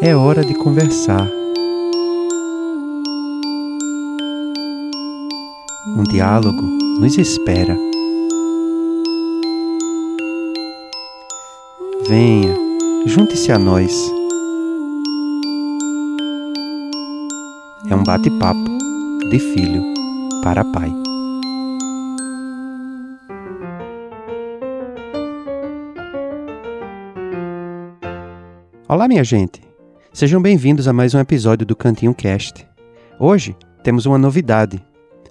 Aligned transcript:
É 0.00 0.14
hora 0.14 0.44
de 0.44 0.54
conversar. 0.54 1.28
Um 5.96 6.04
diálogo 6.04 6.62
nos 7.00 7.18
espera. 7.18 7.76
Venha, 12.08 12.54
junte-se 13.06 13.50
a 13.50 13.58
nós. 13.58 13.92
É 17.90 17.96
um 17.96 18.04
bate-papo 18.04 18.78
de 19.30 19.38
filho 19.40 19.82
para 20.44 20.64
pai. 20.64 20.92
Olá, 28.88 29.08
minha 29.08 29.24
gente. 29.24 29.67
Sejam 30.18 30.42
bem-vindos 30.42 30.88
a 30.88 30.92
mais 30.92 31.14
um 31.14 31.20
episódio 31.20 31.64
do 31.64 31.76
Cantinho 31.76 32.12
Cast. 32.12 32.66
Hoje 33.20 33.56
temos 33.84 34.04
uma 34.04 34.18
novidade. 34.18 34.84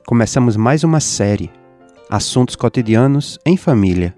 Começamos 0.06 0.56
mais 0.56 0.82
uma 0.82 1.02
série, 1.02 1.52
Assuntos 2.10 2.56
Cotidianos 2.56 3.38
em 3.46 3.58
Família. 3.58 4.16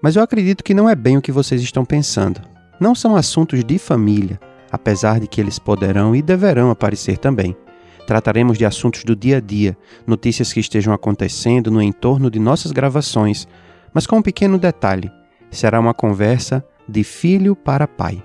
Mas 0.00 0.14
eu 0.14 0.22
acredito 0.22 0.62
que 0.62 0.74
não 0.74 0.88
é 0.88 0.94
bem 0.94 1.16
o 1.16 1.20
que 1.20 1.32
vocês 1.32 1.60
estão 1.60 1.84
pensando. 1.84 2.40
Não 2.78 2.94
são 2.94 3.16
assuntos 3.16 3.64
de 3.64 3.76
família, 3.76 4.38
apesar 4.70 5.18
de 5.18 5.26
que 5.26 5.40
eles 5.40 5.58
poderão 5.58 6.14
e 6.14 6.22
deverão 6.22 6.70
aparecer 6.70 7.18
também. 7.18 7.56
Trataremos 8.06 8.56
de 8.56 8.64
assuntos 8.64 9.02
do 9.02 9.16
dia 9.16 9.38
a 9.38 9.40
dia, 9.40 9.76
notícias 10.06 10.52
que 10.52 10.60
estejam 10.60 10.94
acontecendo 10.94 11.68
no 11.68 11.82
entorno 11.82 12.30
de 12.30 12.38
nossas 12.38 12.70
gravações, 12.70 13.48
mas 13.92 14.06
com 14.06 14.18
um 14.18 14.22
pequeno 14.22 14.56
detalhe: 14.56 15.10
será 15.50 15.80
uma 15.80 15.92
conversa 15.92 16.64
de 16.88 17.02
filho 17.02 17.56
para 17.56 17.88
pai. 17.88 18.22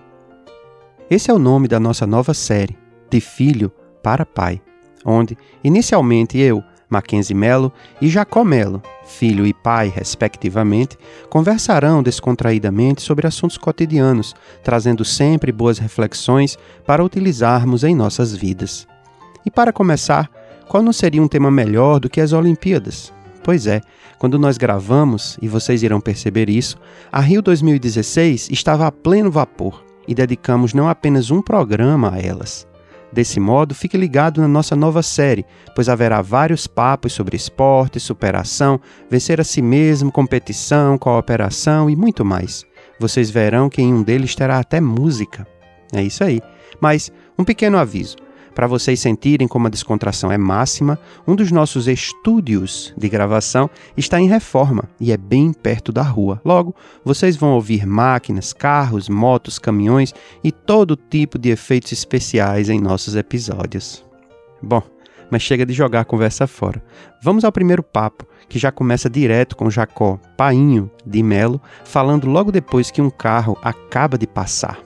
Esse 1.09 1.31
é 1.31 1.33
o 1.33 1.39
nome 1.39 1.67
da 1.67 1.79
nossa 1.79 2.05
nova 2.05 2.35
série, 2.35 2.77
De 3.09 3.19
Filho 3.19 3.71
para 4.03 4.27
Pai, 4.27 4.61
onde, 5.03 5.35
inicialmente, 5.63 6.37
eu, 6.37 6.63
Mackenzie 6.87 7.35
Melo 7.35 7.73
e 7.99 8.07
Jacó 8.07 8.43
Melo, 8.43 8.79
filho 9.07 9.43
e 9.47 9.51
pai, 9.51 9.91
respectivamente, 9.93 10.95
conversarão 11.27 12.03
descontraídamente 12.03 13.01
sobre 13.01 13.25
assuntos 13.25 13.57
cotidianos, 13.57 14.35
trazendo 14.63 15.03
sempre 15.03 15.51
boas 15.51 15.79
reflexões 15.79 16.59
para 16.85 17.03
utilizarmos 17.03 17.83
em 17.83 17.95
nossas 17.95 18.35
vidas. 18.35 18.87
E 19.43 19.49
para 19.49 19.73
começar, 19.73 20.29
qual 20.67 20.83
não 20.83 20.93
seria 20.93 21.23
um 21.23 21.27
tema 21.27 21.49
melhor 21.49 21.99
do 21.99 22.07
que 22.07 22.21
as 22.21 22.33
Olimpíadas? 22.33 23.11
Pois 23.43 23.65
é, 23.65 23.81
quando 24.19 24.37
nós 24.37 24.59
gravamos, 24.59 25.39
e 25.41 25.47
vocês 25.47 25.81
irão 25.81 25.99
perceber 25.99 26.51
isso, 26.51 26.77
a 27.11 27.19
Rio 27.19 27.41
2016 27.41 28.49
estava 28.51 28.85
a 28.85 28.91
pleno 28.91 29.31
vapor 29.31 29.88
e 30.09 30.15
dedicamos 30.15 30.73
não 30.73 30.89
apenas 30.89 31.29
um 31.29 31.39
programa 31.39 32.15
a 32.15 32.19
elas. 32.19 32.67
Desse 33.13 33.39
modo, 33.39 33.75
fique 33.75 33.95
ligado 33.95 34.41
na 34.41 34.47
nossa 34.47 34.75
nova 34.75 35.03
série, 35.03 35.45
pois 35.75 35.87
haverá 35.87 36.19
vários 36.19 36.65
papos 36.65 37.13
sobre 37.13 37.35
esporte, 37.35 37.99
superação, 37.99 38.81
vencer 39.07 39.39
a 39.39 39.43
si 39.43 39.61
mesmo, 39.61 40.11
competição, 40.11 40.97
cooperação 40.97 41.91
e 41.91 41.95
muito 41.95 42.25
mais. 42.25 42.65
Vocês 42.99 43.29
verão 43.29 43.69
que 43.69 43.83
em 43.83 43.93
um 43.93 44.01
deles 44.01 44.33
terá 44.33 44.57
até 44.57 44.81
música. 44.81 45.47
É 45.93 46.01
isso 46.01 46.23
aí. 46.23 46.41
Mas, 46.81 47.11
um 47.37 47.43
pequeno 47.43 47.77
aviso. 47.77 48.17
Para 48.53 48.67
vocês 48.67 48.99
sentirem 48.99 49.47
como 49.47 49.67
a 49.67 49.69
descontração 49.69 50.31
é 50.31 50.37
máxima, 50.37 50.99
um 51.27 51.35
dos 51.35 51.51
nossos 51.51 51.87
estúdios 51.87 52.93
de 52.97 53.07
gravação 53.07 53.69
está 53.95 54.19
em 54.19 54.27
reforma 54.27 54.83
e 54.99 55.11
é 55.11 55.17
bem 55.17 55.53
perto 55.53 55.91
da 55.91 56.01
rua. 56.01 56.41
Logo, 56.43 56.75
vocês 57.03 57.35
vão 57.35 57.53
ouvir 57.53 57.85
máquinas, 57.85 58.51
carros, 58.53 59.07
motos, 59.07 59.59
caminhões 59.59 60.13
e 60.43 60.51
todo 60.51 60.95
tipo 60.95 61.37
de 61.37 61.49
efeitos 61.49 61.91
especiais 61.91 62.69
em 62.69 62.79
nossos 62.79 63.15
episódios. 63.15 64.05
Bom, 64.61 64.83
mas 65.29 65.41
chega 65.41 65.65
de 65.65 65.73
jogar 65.73 66.01
a 66.01 66.05
conversa 66.05 66.47
fora. 66.47 66.83
Vamos 67.23 67.43
ao 67.43 67.51
primeiro 67.51 67.83
papo, 67.83 68.25
que 68.47 68.57
já 68.57 68.71
começa 68.71 69.09
direto 69.09 69.55
com 69.55 69.69
Jacó 69.69 70.19
Painho 70.35 70.89
de 71.05 71.21
Melo, 71.21 71.61
falando 71.85 72.27
logo 72.27 72.51
depois 72.51 72.89
que 72.89 73.01
um 73.01 73.09
carro 73.09 73.57
acaba 73.61 74.17
de 74.17 74.25
passar. 74.25 74.79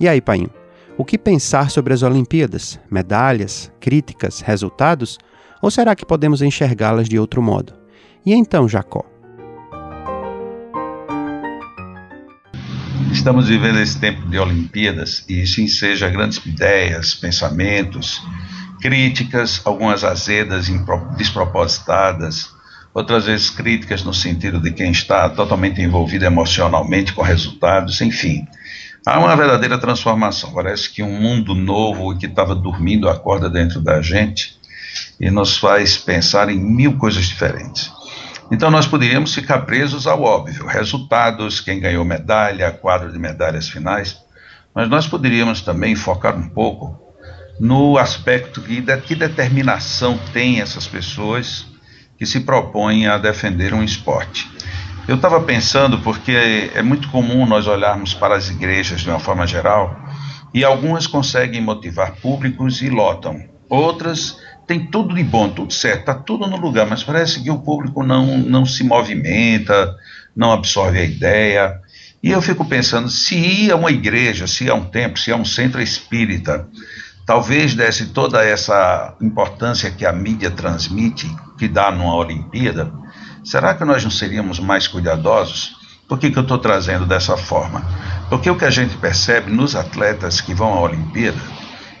E 0.00 0.08
aí, 0.08 0.20
Painho? 0.20 0.50
O 0.96 1.04
que 1.04 1.18
pensar 1.18 1.72
sobre 1.72 1.92
as 1.92 2.04
Olimpíadas? 2.04 2.78
Medalhas, 2.88 3.72
críticas, 3.80 4.40
resultados? 4.40 5.18
Ou 5.60 5.68
será 5.68 5.96
que 5.96 6.06
podemos 6.06 6.40
enxergá-las 6.40 7.08
de 7.08 7.18
outro 7.18 7.42
modo? 7.42 7.74
E 8.24 8.32
então, 8.32 8.68
Jacó? 8.68 9.04
Estamos 13.12 13.48
vivendo 13.48 13.80
esse 13.80 13.98
tempo 13.98 14.24
de 14.28 14.38
Olimpíadas 14.38 15.24
e 15.28 15.42
isso 15.42 15.60
enseja 15.60 16.08
grandes 16.08 16.44
ideias, 16.46 17.12
pensamentos, 17.12 18.22
críticas, 18.80 19.60
algumas 19.64 20.04
azedas, 20.04 20.68
despropositadas, 21.16 22.54
outras 22.92 23.26
vezes 23.26 23.50
críticas 23.50 24.04
no 24.04 24.14
sentido 24.14 24.60
de 24.60 24.70
quem 24.70 24.92
está 24.92 25.28
totalmente 25.28 25.82
envolvido 25.82 26.24
emocionalmente 26.24 27.12
com 27.12 27.22
resultados, 27.22 28.00
enfim. 28.00 28.46
Há 29.06 29.18
uma 29.18 29.36
verdadeira 29.36 29.76
transformação. 29.76 30.52
Parece 30.54 30.90
que 30.90 31.02
um 31.02 31.20
mundo 31.20 31.54
novo 31.54 32.16
que 32.16 32.24
estava 32.24 32.54
dormindo 32.54 33.06
acorda 33.06 33.50
dentro 33.50 33.78
da 33.80 34.00
gente 34.00 34.58
e 35.20 35.30
nos 35.30 35.58
faz 35.58 35.98
pensar 35.98 36.48
em 36.48 36.58
mil 36.58 36.96
coisas 36.96 37.26
diferentes. 37.26 37.92
Então 38.50 38.70
nós 38.70 38.86
poderíamos 38.86 39.34
ficar 39.34 39.60
presos 39.60 40.06
ao 40.06 40.22
óbvio, 40.22 40.66
resultados, 40.66 41.60
quem 41.60 41.80
ganhou 41.80 42.04
medalha, 42.04 42.70
quadro 42.70 43.12
de 43.12 43.18
medalhas 43.18 43.68
finais, 43.68 44.16
mas 44.74 44.88
nós 44.88 45.06
poderíamos 45.06 45.60
também 45.60 45.94
focar 45.94 46.34
um 46.36 46.48
pouco 46.48 46.98
no 47.60 47.98
aspecto 47.98 48.60
de 48.62 48.82
que 49.02 49.14
determinação 49.14 50.18
tem 50.32 50.62
essas 50.62 50.86
pessoas 50.86 51.66
que 52.18 52.24
se 52.24 52.40
propõem 52.40 53.06
a 53.06 53.18
defender 53.18 53.74
um 53.74 53.82
esporte. 53.82 54.53
Eu 55.06 55.16
estava 55.16 55.38
pensando, 55.42 55.98
porque 55.98 56.70
é 56.74 56.82
muito 56.82 57.10
comum 57.10 57.44
nós 57.44 57.66
olharmos 57.66 58.14
para 58.14 58.36
as 58.36 58.48
igrejas 58.48 59.02
de 59.02 59.10
uma 59.10 59.18
forma 59.18 59.46
geral, 59.46 59.94
e 60.52 60.64
algumas 60.64 61.06
conseguem 61.06 61.60
motivar 61.60 62.12
públicos 62.16 62.80
e 62.80 62.88
lotam. 62.88 63.42
Outras 63.68 64.38
têm 64.66 64.86
tudo 64.86 65.14
de 65.14 65.22
bom, 65.22 65.50
tudo 65.50 65.74
certo, 65.74 66.00
está 66.00 66.14
tudo 66.14 66.46
no 66.46 66.56
lugar, 66.56 66.86
mas 66.86 67.04
parece 67.04 67.42
que 67.42 67.50
o 67.50 67.58
público 67.58 68.02
não, 68.02 68.38
não 68.38 68.64
se 68.64 68.82
movimenta, 68.82 69.94
não 70.34 70.52
absorve 70.52 70.98
a 70.98 71.04
ideia. 71.04 71.80
E 72.22 72.30
eu 72.30 72.40
fico 72.40 72.64
pensando, 72.64 73.10
se 73.10 73.36
ia 73.36 73.76
uma 73.76 73.90
igreja, 73.90 74.46
se 74.46 74.64
ia 74.64 74.74
um 74.74 74.86
templo, 74.86 75.18
se 75.18 75.28
ia 75.28 75.36
um 75.36 75.44
centro 75.44 75.82
espírita, 75.82 76.66
talvez 77.26 77.74
desse 77.74 78.06
toda 78.06 78.42
essa 78.42 79.14
importância 79.20 79.90
que 79.90 80.06
a 80.06 80.12
mídia 80.12 80.50
transmite, 80.50 81.28
que 81.58 81.68
dá 81.68 81.90
numa 81.90 82.16
Olimpíada, 82.16 82.90
Será 83.44 83.74
que 83.74 83.84
nós 83.84 84.02
não 84.02 84.10
seríamos 84.10 84.58
mais 84.58 84.88
cuidadosos? 84.88 85.76
Por 86.08 86.18
que, 86.18 86.30
que 86.30 86.38
eu 86.38 86.42
estou 86.42 86.58
trazendo 86.58 87.04
dessa 87.04 87.36
forma? 87.36 87.84
Porque 88.30 88.48
o 88.48 88.56
que 88.56 88.64
a 88.64 88.70
gente 88.70 88.96
percebe 88.96 89.52
nos 89.52 89.76
atletas 89.76 90.40
que 90.40 90.54
vão 90.54 90.72
à 90.72 90.80
Olimpíada 90.80 91.40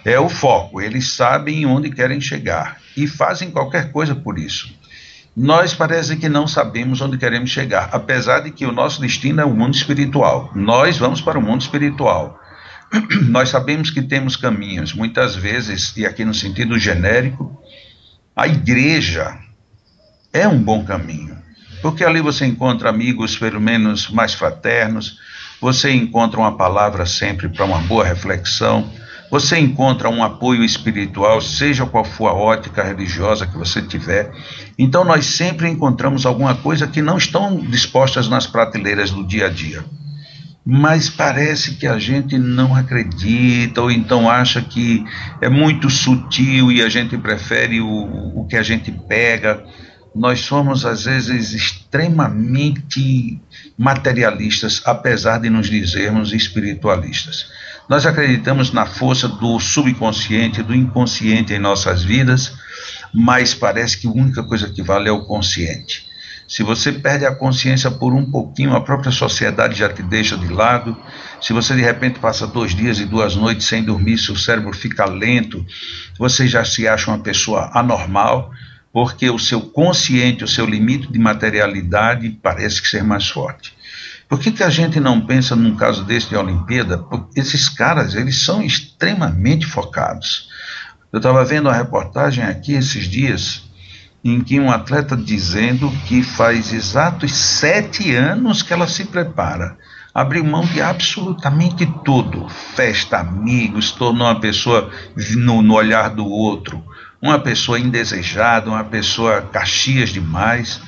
é 0.04 0.18
o 0.18 0.28
foco, 0.28 0.80
eles 0.80 1.12
sabem 1.12 1.66
onde 1.66 1.90
querem 1.90 2.20
chegar 2.20 2.78
e 2.96 3.06
fazem 3.06 3.50
qualquer 3.50 3.92
coisa 3.92 4.14
por 4.14 4.38
isso. 4.38 4.74
Nós 5.36 5.74
parece 5.74 6.16
que 6.16 6.28
não 6.28 6.46
sabemos 6.46 7.00
onde 7.00 7.18
queremos 7.18 7.50
chegar, 7.50 7.90
apesar 7.92 8.40
de 8.40 8.50
que 8.50 8.64
o 8.64 8.72
nosso 8.72 9.00
destino 9.00 9.40
é 9.40 9.44
o 9.44 9.54
mundo 9.54 9.74
espiritual. 9.74 10.50
Nós 10.54 10.96
vamos 10.96 11.20
para 11.20 11.38
o 11.38 11.42
mundo 11.42 11.60
espiritual. 11.60 12.38
Nós 13.28 13.48
sabemos 13.48 13.90
que 13.90 14.00
temos 14.00 14.36
caminhos, 14.36 14.94
muitas 14.94 15.34
vezes, 15.34 15.94
e 15.96 16.06
aqui 16.06 16.24
no 16.24 16.32
sentido 16.32 16.78
genérico, 16.78 17.60
a 18.36 18.46
igreja 18.46 19.38
é 20.34 20.48
um 20.48 20.58
bom 20.58 20.84
caminho, 20.84 21.38
porque 21.80 22.04
ali 22.04 22.20
você 22.20 22.44
encontra 22.44 22.90
amigos, 22.90 23.38
pelo 23.38 23.60
menos 23.60 24.10
mais 24.10 24.34
fraternos, 24.34 25.20
você 25.60 25.92
encontra 25.92 26.40
uma 26.40 26.56
palavra 26.56 27.06
sempre 27.06 27.48
para 27.48 27.64
uma 27.64 27.78
boa 27.78 28.04
reflexão, 28.04 28.90
você 29.30 29.58
encontra 29.58 30.10
um 30.10 30.24
apoio 30.24 30.64
espiritual, 30.64 31.40
seja 31.40 31.86
qual 31.86 32.04
for 32.04 32.28
a 32.28 32.34
ótica 32.34 32.82
religiosa 32.82 33.46
que 33.46 33.56
você 33.56 33.80
tiver. 33.80 34.32
Então 34.76 35.04
nós 35.04 35.24
sempre 35.24 35.68
encontramos 35.68 36.26
alguma 36.26 36.54
coisa 36.56 36.86
que 36.86 37.00
não 37.00 37.16
estão 37.16 37.56
dispostas 37.56 38.28
nas 38.28 38.46
prateleiras 38.46 39.10
do 39.10 39.24
dia 39.24 39.46
a 39.46 39.48
dia. 39.48 39.84
Mas 40.66 41.08
parece 41.08 41.76
que 41.76 41.86
a 41.86 41.98
gente 41.98 42.38
não 42.38 42.74
acredita, 42.74 43.82
ou 43.82 43.90
então 43.90 44.28
acha 44.28 44.62
que 44.62 45.04
é 45.40 45.48
muito 45.48 45.88
sutil 45.90 46.72
e 46.72 46.82
a 46.82 46.88
gente 46.88 47.16
prefere 47.18 47.80
o, 47.80 48.40
o 48.40 48.46
que 48.48 48.56
a 48.56 48.62
gente 48.62 48.90
pega 48.90 49.62
nós 50.14 50.40
somos 50.40 50.86
às 50.86 51.04
vezes 51.04 51.52
extremamente 51.52 53.40
materialistas, 53.76 54.80
apesar 54.84 55.38
de 55.38 55.50
nos 55.50 55.68
dizermos 55.68 56.32
espiritualistas. 56.32 57.50
Nós 57.88 58.06
acreditamos 58.06 58.72
na 58.72 58.86
força 58.86 59.26
do 59.26 59.58
subconsciente, 59.58 60.62
do 60.62 60.74
inconsciente 60.74 61.52
em 61.52 61.58
nossas 61.58 62.04
vidas, 62.04 62.56
mas 63.12 63.54
parece 63.54 63.98
que 63.98 64.06
a 64.06 64.10
única 64.10 64.42
coisa 64.42 64.70
que 64.70 64.82
vale 64.82 65.08
é 65.08 65.12
o 65.12 65.24
consciente. 65.24 66.06
Se 66.46 66.62
você 66.62 66.92
perde 66.92 67.24
a 67.24 67.34
consciência 67.34 67.90
por 67.90 68.12
um 68.12 68.30
pouquinho, 68.30 68.76
a 68.76 68.80
própria 68.80 69.10
sociedade 69.10 69.74
já 69.74 69.88
te 69.88 70.02
deixa 70.02 70.36
de 70.36 70.48
lado. 70.48 70.96
Se 71.40 71.52
você 71.52 71.74
de 71.74 71.80
repente 71.80 72.18
passa 72.18 72.46
dois 72.46 72.74
dias 72.74 73.00
e 73.00 73.06
duas 73.06 73.34
noites 73.34 73.66
sem 73.66 73.82
dormir, 73.82 74.18
seu 74.18 74.36
cérebro 74.36 74.72
fica 74.72 75.06
lento, 75.06 75.64
você 76.18 76.46
já 76.46 76.64
se 76.64 76.86
acha 76.86 77.10
uma 77.10 77.18
pessoa 77.18 77.70
anormal 77.72 78.52
porque 78.94 79.28
o 79.28 79.40
seu 79.40 79.60
consciente, 79.60 80.44
o 80.44 80.48
seu 80.48 80.64
limite 80.64 81.10
de 81.10 81.18
materialidade 81.18 82.30
parece 82.40 82.80
que 82.80 82.86
ser 82.86 83.02
mais 83.02 83.28
forte. 83.28 83.74
Por 84.28 84.38
que, 84.38 84.52
que 84.52 84.62
a 84.62 84.70
gente 84.70 85.00
não 85.00 85.20
pensa 85.20 85.56
num 85.56 85.74
caso 85.74 86.04
desse 86.04 86.28
de 86.28 86.36
Olimpíada? 86.36 86.96
Porque 86.98 87.40
esses 87.40 87.68
caras, 87.68 88.14
eles 88.14 88.44
são 88.44 88.62
extremamente 88.62 89.66
focados. 89.66 90.48
Eu 91.12 91.16
estava 91.16 91.44
vendo 91.44 91.68
uma 91.68 91.74
reportagem 91.74 92.44
aqui 92.44 92.74
esses 92.74 93.06
dias 93.08 93.64
em 94.24 94.40
que 94.40 94.60
um 94.60 94.70
atleta 94.70 95.16
dizendo 95.16 95.90
que 96.06 96.22
faz 96.22 96.72
exatos 96.72 97.34
sete 97.34 98.14
anos 98.14 98.62
que 98.62 98.72
ela 98.72 98.86
se 98.86 99.06
prepara. 99.06 99.76
Abriu 100.14 100.44
mão 100.44 100.64
de 100.64 100.80
absolutamente 100.80 101.84
tudo. 102.04 102.48
Festa, 102.48 103.18
amigos, 103.18 103.90
tornou 103.90 104.28
uma 104.28 104.38
pessoa 104.38 104.88
no, 105.36 105.62
no 105.62 105.74
olhar 105.74 106.10
do 106.10 106.24
outro 106.24 106.83
uma 107.24 107.38
pessoa 107.38 107.80
indesejada, 107.80 108.68
uma 108.68 108.84
pessoa 108.84 109.40
caxias 109.40 110.10
demais, 110.10 110.78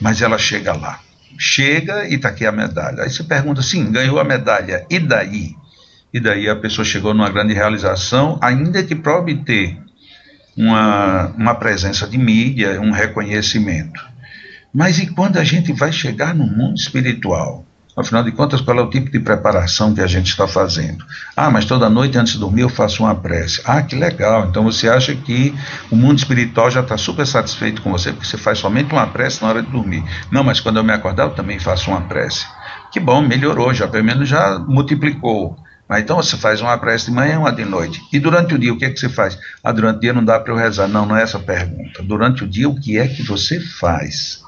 mas 0.00 0.22
ela 0.22 0.38
chega 0.38 0.72
lá. 0.72 0.98
Chega 1.38 2.08
e 2.08 2.14
está 2.14 2.30
aqui 2.30 2.46
a 2.46 2.52
medalha. 2.52 3.02
Aí 3.02 3.10
você 3.10 3.22
pergunta 3.22 3.60
assim: 3.60 3.92
ganhou 3.92 4.18
a 4.18 4.24
medalha, 4.24 4.86
e 4.88 4.98
daí? 4.98 5.54
E 6.10 6.18
daí 6.18 6.48
a 6.48 6.56
pessoa 6.56 6.86
chegou 6.86 7.12
numa 7.12 7.28
grande 7.28 7.52
realização, 7.52 8.38
ainda 8.40 8.82
que 8.82 8.94
para 8.94 9.18
obter 9.18 9.76
uma, 10.56 11.26
uma 11.36 11.54
presença 11.54 12.06
de 12.06 12.16
mídia, 12.16 12.80
um 12.80 12.90
reconhecimento. 12.90 14.00
Mas 14.72 14.98
e 14.98 15.08
quando 15.08 15.36
a 15.36 15.44
gente 15.44 15.70
vai 15.72 15.92
chegar 15.92 16.34
no 16.34 16.46
mundo 16.46 16.78
espiritual? 16.78 17.62
Afinal 17.96 18.24
de 18.24 18.32
contas, 18.32 18.60
qual 18.60 18.76
é 18.78 18.82
o 18.82 18.90
tipo 18.90 19.08
de 19.08 19.20
preparação 19.20 19.94
que 19.94 20.00
a 20.00 20.06
gente 20.06 20.28
está 20.28 20.48
fazendo? 20.48 21.04
Ah, 21.36 21.48
mas 21.48 21.64
toda 21.64 21.88
noite 21.88 22.18
antes 22.18 22.32
de 22.32 22.40
dormir 22.40 22.62
eu 22.62 22.68
faço 22.68 23.04
uma 23.04 23.14
prece. 23.14 23.62
Ah, 23.64 23.80
que 23.82 23.94
legal. 23.94 24.46
Então 24.48 24.64
você 24.64 24.88
acha 24.88 25.14
que 25.14 25.54
o 25.92 25.96
mundo 25.96 26.18
espiritual 26.18 26.70
já 26.70 26.80
está 26.80 26.98
super 26.98 27.24
satisfeito 27.24 27.82
com 27.82 27.92
você, 27.92 28.12
porque 28.12 28.26
você 28.26 28.36
faz 28.36 28.58
somente 28.58 28.92
uma 28.92 29.06
prece 29.06 29.40
na 29.42 29.48
hora 29.48 29.62
de 29.62 29.70
dormir. 29.70 30.02
Não, 30.30 30.42
mas 30.42 30.58
quando 30.58 30.78
eu 30.78 30.84
me 30.84 30.92
acordar 30.92 31.24
eu 31.24 31.34
também 31.34 31.60
faço 31.60 31.90
uma 31.90 32.00
prece. 32.00 32.44
Que 32.90 32.98
bom, 32.98 33.22
melhorou, 33.22 33.72
já 33.72 33.86
pelo 33.86 34.04
menos 34.04 34.28
já 34.28 34.58
multiplicou. 34.58 35.56
Mas 35.88 36.02
então 36.02 36.16
você 36.16 36.36
faz 36.36 36.60
uma 36.60 36.76
prece 36.78 37.06
de 37.06 37.12
manhã 37.12 37.38
uma 37.38 37.52
de 37.52 37.64
noite. 37.64 38.02
E 38.12 38.18
durante 38.18 38.54
o 38.54 38.58
dia, 38.58 38.72
o 38.72 38.78
que 38.78 38.86
é 38.86 38.90
que 38.90 38.98
você 38.98 39.08
faz? 39.08 39.38
Ah, 39.62 39.70
durante 39.70 39.98
o 39.98 40.00
dia 40.00 40.12
não 40.12 40.24
dá 40.24 40.40
para 40.40 40.52
eu 40.52 40.56
rezar. 40.56 40.88
Não, 40.88 41.06
não 41.06 41.16
é 41.16 41.22
essa 41.22 41.36
a 41.36 41.40
pergunta. 41.40 42.02
Durante 42.02 42.42
o 42.42 42.48
dia, 42.48 42.68
o 42.68 42.74
que 42.74 42.98
é 42.98 43.06
que 43.06 43.22
você 43.22 43.60
faz? 43.60 44.42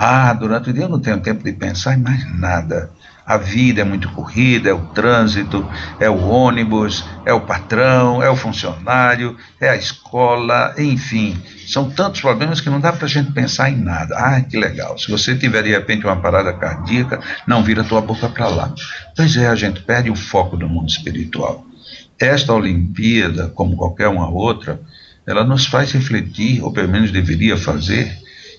Ah, 0.00 0.32
durante 0.32 0.70
o 0.70 0.72
dia 0.72 0.84
eu 0.84 0.88
não 0.88 1.00
tenho 1.00 1.18
tempo 1.18 1.42
de 1.42 1.52
pensar 1.52 1.94
em 1.94 2.00
mais 2.00 2.24
nada. 2.38 2.88
A 3.26 3.36
vida 3.36 3.80
é 3.80 3.84
muito 3.84 4.08
corrida, 4.12 4.70
é 4.70 4.72
o 4.72 4.86
trânsito, 4.86 5.68
é 5.98 6.08
o 6.08 6.28
ônibus, 6.28 7.04
é 7.26 7.32
o 7.32 7.40
patrão, 7.40 8.22
é 8.22 8.30
o 8.30 8.36
funcionário, 8.36 9.36
é 9.60 9.68
a 9.68 9.76
escola, 9.76 10.72
enfim. 10.78 11.36
São 11.66 11.90
tantos 11.90 12.20
problemas 12.20 12.60
que 12.60 12.70
não 12.70 12.80
dá 12.80 12.92
para 12.92 13.06
a 13.06 13.08
gente 13.08 13.32
pensar 13.32 13.70
em 13.70 13.76
nada. 13.76 14.16
Ah, 14.16 14.40
que 14.40 14.56
legal. 14.56 14.96
Se 14.96 15.10
você 15.10 15.34
tiver 15.34 15.64
de 15.64 15.70
repente 15.70 16.06
uma 16.06 16.16
parada 16.16 16.52
cardíaca, 16.52 17.20
não 17.44 17.64
vira 17.64 17.82
tua 17.82 18.00
boca 18.00 18.28
para 18.28 18.46
lá. 18.46 18.72
Pois 19.16 19.36
é, 19.36 19.48
a 19.48 19.56
gente 19.56 19.82
perde 19.82 20.08
o 20.10 20.16
foco 20.16 20.56
do 20.56 20.68
mundo 20.68 20.88
espiritual. 20.88 21.66
Esta 22.16 22.54
Olimpíada, 22.54 23.48
como 23.48 23.76
qualquer 23.76 24.06
uma 24.06 24.30
outra, 24.30 24.80
ela 25.26 25.42
nos 25.44 25.66
faz 25.66 25.90
refletir, 25.90 26.62
ou 26.62 26.72
pelo 26.72 26.88
menos 26.88 27.10
deveria 27.10 27.56
fazer, 27.56 28.16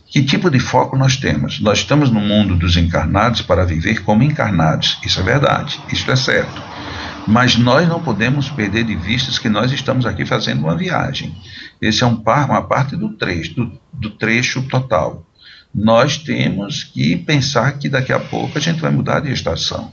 que 0.10 0.24
tipo 0.24 0.50
de 0.50 0.60
foco 0.60 0.98
nós 0.98 1.18
temos? 1.18 1.60
Nós 1.60 1.80
estamos 1.80 2.10
no 2.10 2.20
mundo 2.20 2.56
dos 2.56 2.76
encarnados 2.76 3.42
para 3.42 3.64
viver 3.64 4.04
como 4.04 4.24
encarnados. 4.24 4.98
Isso 5.04 5.20
é 5.20 5.24
verdade, 5.24 5.80
isso 5.94 6.10
é 6.10 6.16
certo. 6.16 6.62
Mas 7.28 7.56
nós 7.56 7.88
não 7.88 8.02
podemos 8.02 8.50
perder 8.50 8.86
de 8.86 8.96
vista 8.96 9.40
que 9.40 9.48
nós 9.48 9.72
estamos 9.72 10.08
aqui 10.08 10.26
fazendo 10.26 10.62
uma 10.62 10.76
viagem. 10.76 11.36
Esse 11.80 12.04
é 12.04 12.08
um 12.08 12.16
par, 12.16 12.50
uma 12.50 12.64
parte 12.64 12.96
do 12.96 13.10
trecho, 13.10 13.54
do, 13.54 13.80
do 13.94 14.10
trecho 14.10 14.64
total. 14.64 15.28
Nós 15.74 16.18
temos 16.18 16.84
que 16.84 17.16
pensar 17.16 17.74
que 17.74 17.88
daqui 17.88 18.12
a 18.12 18.20
pouco 18.20 18.58
a 18.58 18.62
gente 18.62 18.82
vai 18.82 18.90
mudar 18.90 19.20
de 19.20 19.32
estação. 19.32 19.92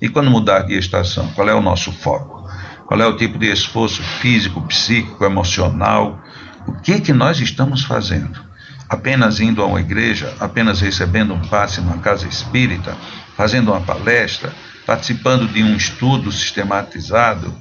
E 0.00 0.08
quando 0.08 0.30
mudar 0.30 0.60
de 0.60 0.78
estação, 0.78 1.28
qual 1.34 1.46
é 1.46 1.54
o 1.54 1.60
nosso 1.60 1.92
foco? 1.92 2.48
Qual 2.86 2.98
é 2.98 3.06
o 3.06 3.16
tipo 3.16 3.38
de 3.38 3.52
esforço 3.52 4.02
físico, 4.02 4.62
psíquico, 4.62 5.22
emocional? 5.22 6.18
O 6.66 6.72
que 6.80 6.98
que 7.00 7.12
nós 7.12 7.38
estamos 7.40 7.84
fazendo? 7.84 8.49
Apenas 8.90 9.38
indo 9.38 9.62
a 9.62 9.66
uma 9.66 9.80
igreja, 9.80 10.34
apenas 10.40 10.80
recebendo 10.80 11.32
um 11.32 11.40
passe 11.42 11.80
numa 11.80 11.98
casa 11.98 12.26
espírita, 12.26 12.96
fazendo 13.36 13.70
uma 13.70 13.80
palestra, 13.80 14.52
participando 14.84 15.46
de 15.46 15.62
um 15.62 15.76
estudo 15.76 16.32
sistematizado. 16.32 17.54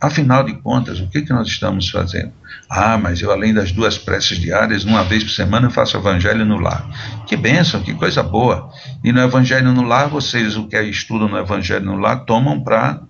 Afinal 0.00 0.44
de 0.44 0.52
contas, 0.52 1.00
o 1.00 1.08
que, 1.08 1.22
que 1.22 1.32
nós 1.32 1.48
estamos 1.48 1.90
fazendo? 1.90 2.32
Ah, 2.70 2.96
mas 2.96 3.20
eu, 3.20 3.32
além 3.32 3.52
das 3.52 3.72
duas 3.72 3.98
preces 3.98 4.38
diárias, 4.38 4.84
uma 4.84 5.02
vez 5.02 5.24
por 5.24 5.32
semana 5.32 5.66
eu 5.66 5.70
faço 5.72 5.96
evangelho 5.96 6.44
no 6.44 6.60
lar. 6.60 6.88
Que 7.26 7.36
bênção, 7.36 7.82
que 7.82 7.92
coisa 7.92 8.22
boa. 8.22 8.70
E 9.02 9.10
no 9.10 9.20
evangelho 9.20 9.72
no 9.72 9.82
lar, 9.82 10.08
vocês, 10.08 10.56
o 10.56 10.68
que 10.68 10.76
é 10.76 10.84
estudo 10.84 11.28
no 11.28 11.36
evangelho 11.36 11.86
no 11.86 11.96
lar, 11.96 12.24
tomam 12.24 12.62
para. 12.62 13.00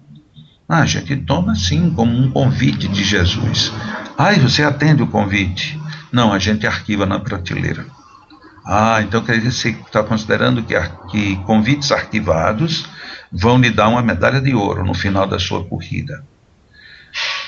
Ah, 0.67 0.81
a 0.81 0.87
gente 0.87 1.15
toma 1.17 1.55
sim, 1.55 1.91
como 1.91 2.17
um 2.17 2.31
convite 2.31 2.89
de 2.89 3.05
Jesus. 3.05 3.71
Ah, 4.17 4.33
você 4.33 4.63
atende 4.63 5.03
o 5.03 5.07
convite. 5.07 5.78
Não, 6.13 6.33
a 6.33 6.39
gente 6.39 6.67
arquiva 6.67 7.07
na 7.07 7.19
prateleira. 7.19 7.87
Ah, 8.67 9.01
então 9.01 9.23
quer 9.23 9.41
dizer 9.41 9.73
que 9.73 9.81
você 9.81 9.87
está 9.87 10.03
considerando 10.03 10.63
que, 10.63 10.75
que 11.11 11.37
convites 11.45 11.91
arquivados 11.91 12.87
vão 13.33 13.59
lhe 13.59 13.71
dar 13.71 13.89
uma 13.89 14.03
medalha 14.03 14.41
de 14.41 14.55
ouro 14.55 14.85
no 14.85 14.95
final 14.95 15.27
da 15.27 15.39
sua 15.39 15.65
corrida. 15.65 16.23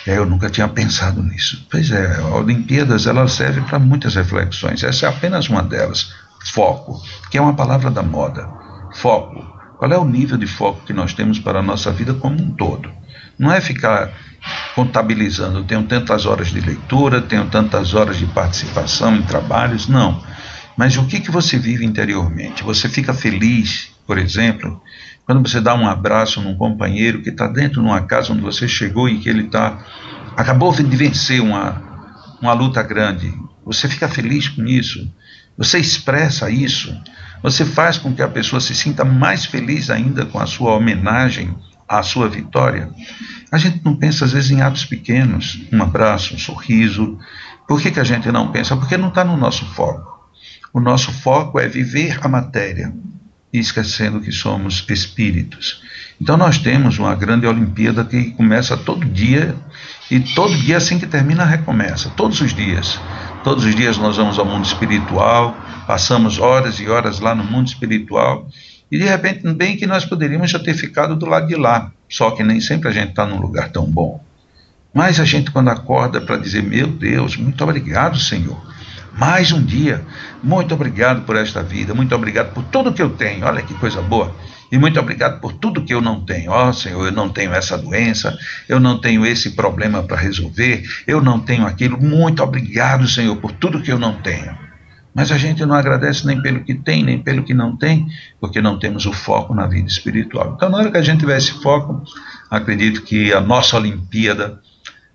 É, 0.06 0.16
eu 0.16 0.24
nunca 0.24 0.48
tinha 0.48 0.66
pensado 0.66 1.22
nisso. 1.22 1.66
Pois 1.70 1.90
é, 1.90 2.16
a 2.16 2.36
Olimpíadas 2.36 3.06
ela 3.06 3.28
serve 3.28 3.60
para 3.62 3.78
muitas 3.78 4.14
reflexões. 4.14 4.82
Essa 4.82 5.06
é 5.06 5.08
apenas 5.08 5.48
uma 5.48 5.62
delas. 5.62 6.14
Foco, 6.52 7.02
que 7.30 7.36
é 7.36 7.40
uma 7.40 7.54
palavra 7.54 7.90
da 7.90 8.02
moda. 8.02 8.48
Foco. 8.94 9.60
Qual 9.78 9.92
é 9.92 9.98
o 9.98 10.04
nível 10.04 10.38
de 10.38 10.46
foco 10.46 10.84
que 10.84 10.92
nós 10.92 11.14
temos 11.14 11.38
para 11.38 11.58
a 11.58 11.62
nossa 11.62 11.90
vida 11.90 12.14
como 12.14 12.40
um 12.40 12.50
todo? 12.52 12.90
Não 13.40 13.50
é 13.50 13.58
ficar 13.58 14.12
contabilizando, 14.74 15.64
tenho 15.64 15.82
tantas 15.84 16.26
horas 16.26 16.48
de 16.48 16.60
leitura, 16.60 17.22
tenho 17.22 17.46
tantas 17.46 17.94
horas 17.94 18.18
de 18.18 18.26
participação 18.26 19.16
em 19.16 19.22
trabalhos, 19.22 19.88
não. 19.88 20.22
Mas 20.76 20.98
o 20.98 21.06
que, 21.06 21.20
que 21.20 21.30
você 21.30 21.56
vive 21.56 21.86
interiormente? 21.86 22.62
Você 22.62 22.86
fica 22.86 23.14
feliz, 23.14 23.92
por 24.06 24.18
exemplo, 24.18 24.78
quando 25.24 25.40
você 25.40 25.58
dá 25.58 25.74
um 25.74 25.88
abraço 25.88 26.42
num 26.42 26.54
companheiro 26.54 27.22
que 27.22 27.30
está 27.30 27.46
dentro 27.46 27.80
de 27.80 27.88
uma 27.88 28.02
casa 28.02 28.30
onde 28.30 28.42
você 28.42 28.68
chegou 28.68 29.08
e 29.08 29.18
que 29.18 29.30
ele 29.30 29.44
tá, 29.44 29.86
acabou 30.36 30.70
de 30.74 30.94
vencer 30.94 31.40
uma, 31.40 31.82
uma 32.42 32.52
luta 32.52 32.82
grande. 32.82 33.32
Você 33.64 33.88
fica 33.88 34.06
feliz 34.06 34.48
com 34.48 34.66
isso? 34.66 35.10
Você 35.56 35.78
expressa 35.78 36.50
isso? 36.50 36.94
Você 37.42 37.64
faz 37.64 37.96
com 37.96 38.14
que 38.14 38.20
a 38.20 38.28
pessoa 38.28 38.60
se 38.60 38.74
sinta 38.74 39.02
mais 39.02 39.46
feliz 39.46 39.88
ainda 39.88 40.26
com 40.26 40.38
a 40.38 40.44
sua 40.44 40.74
homenagem 40.74 41.56
à 41.90 42.04
sua 42.04 42.28
vitória? 42.28 42.88
A 43.50 43.58
gente 43.58 43.80
não 43.84 43.96
pensa, 43.96 44.24
às 44.24 44.32
vezes, 44.32 44.52
em 44.52 44.62
atos 44.62 44.84
pequenos, 44.84 45.60
um 45.72 45.82
abraço, 45.82 46.34
um 46.34 46.38
sorriso. 46.38 47.18
Por 47.66 47.80
que, 47.80 47.90
que 47.90 47.98
a 47.98 48.04
gente 48.04 48.30
não 48.30 48.52
pensa? 48.52 48.76
Porque 48.76 48.96
não 48.96 49.08
está 49.08 49.24
no 49.24 49.36
nosso 49.36 49.64
foco. 49.74 50.20
O 50.72 50.78
nosso 50.78 51.10
foco 51.10 51.58
é 51.58 51.66
viver 51.66 52.20
a 52.22 52.28
matéria, 52.28 52.94
esquecendo 53.52 54.20
que 54.20 54.30
somos 54.30 54.84
espíritos. 54.88 55.82
Então, 56.20 56.36
nós 56.36 56.58
temos 56.58 56.96
uma 56.98 57.14
grande 57.16 57.44
Olimpíada 57.44 58.04
que 58.04 58.30
começa 58.32 58.76
todo 58.76 59.04
dia, 59.04 59.56
e 60.08 60.20
todo 60.20 60.56
dia, 60.56 60.76
assim 60.76 60.98
que 60.98 61.06
termina, 61.06 61.44
recomeça, 61.44 62.10
todos 62.10 62.40
os 62.40 62.54
dias. 62.54 63.00
Todos 63.42 63.64
os 63.64 63.74
dias 63.74 63.96
nós 63.98 64.16
vamos 64.16 64.38
ao 64.38 64.44
mundo 64.44 64.64
espiritual, 64.64 65.56
passamos 65.86 66.38
horas 66.38 66.78
e 66.78 66.88
horas 66.88 67.18
lá 67.18 67.34
no 67.34 67.42
mundo 67.42 67.66
espiritual, 67.66 68.46
e 68.90 68.98
de 68.98 69.04
repente, 69.04 69.46
bem 69.52 69.76
que 69.76 69.86
nós 69.86 70.04
poderíamos 70.04 70.50
já 70.50 70.58
ter 70.58 70.74
ficado 70.74 71.14
do 71.14 71.26
lado 71.26 71.46
de 71.46 71.54
lá, 71.54 71.92
só 72.08 72.32
que 72.32 72.42
nem 72.42 72.60
sempre 72.60 72.88
a 72.88 72.92
gente 72.92 73.10
está 73.10 73.24
num 73.24 73.40
lugar 73.40 73.70
tão 73.70 73.84
bom. 73.86 74.22
Mas 74.92 75.20
a 75.20 75.24
gente, 75.24 75.50
quando 75.52 75.68
acorda 75.68 76.20
para 76.20 76.36
dizer, 76.36 76.62
meu 76.62 76.88
Deus, 76.88 77.36
muito 77.36 77.62
obrigado, 77.62 78.18
Senhor. 78.18 78.60
Mais 79.16 79.52
um 79.52 79.62
dia. 79.62 80.02
Muito 80.42 80.74
obrigado 80.74 81.22
por 81.22 81.36
esta 81.36 81.62
vida. 81.62 81.94
Muito 81.94 82.14
obrigado 82.14 82.52
por 82.52 82.64
tudo 82.64 82.92
que 82.92 83.02
eu 83.02 83.10
tenho. 83.10 83.46
Olha 83.46 83.62
que 83.62 83.74
coisa 83.74 84.02
boa. 84.02 84.34
E 84.72 84.78
muito 84.78 84.98
obrigado 84.98 85.40
por 85.40 85.52
tudo 85.52 85.84
que 85.84 85.92
eu 85.92 86.00
não 86.00 86.20
tenho. 86.24 86.50
Ó 86.50 86.68
oh, 86.68 86.72
Senhor, 86.72 87.04
eu 87.04 87.12
não 87.12 87.28
tenho 87.28 87.52
essa 87.52 87.76
doença, 87.76 88.36
eu 88.68 88.78
não 88.78 89.00
tenho 89.00 89.26
esse 89.26 89.50
problema 89.50 90.02
para 90.02 90.16
resolver, 90.16 90.84
eu 91.06 91.20
não 91.20 91.40
tenho 91.40 91.66
aquilo. 91.66 92.00
Muito 92.00 92.42
obrigado, 92.42 93.06
Senhor, 93.08 93.36
por 93.36 93.52
tudo 93.52 93.82
que 93.82 93.90
eu 93.90 93.98
não 93.98 94.14
tenho. 94.14 94.69
Mas 95.14 95.32
a 95.32 95.38
gente 95.38 95.64
não 95.64 95.74
agradece 95.74 96.26
nem 96.26 96.40
pelo 96.40 96.62
que 96.62 96.74
tem, 96.74 97.02
nem 97.02 97.20
pelo 97.20 97.42
que 97.42 97.52
não 97.52 97.76
tem, 97.76 98.08
porque 98.40 98.60
não 98.60 98.78
temos 98.78 99.06
o 99.06 99.12
foco 99.12 99.54
na 99.54 99.66
vida 99.66 99.88
espiritual. 99.88 100.54
Então, 100.56 100.70
na 100.70 100.78
hora 100.78 100.90
que 100.90 100.98
a 100.98 101.02
gente 101.02 101.20
tiver 101.20 101.36
esse 101.36 101.52
foco, 101.60 102.02
acredito 102.48 103.02
que 103.02 103.32
a 103.32 103.40
nossa 103.40 103.76
Olimpíada, 103.76 104.60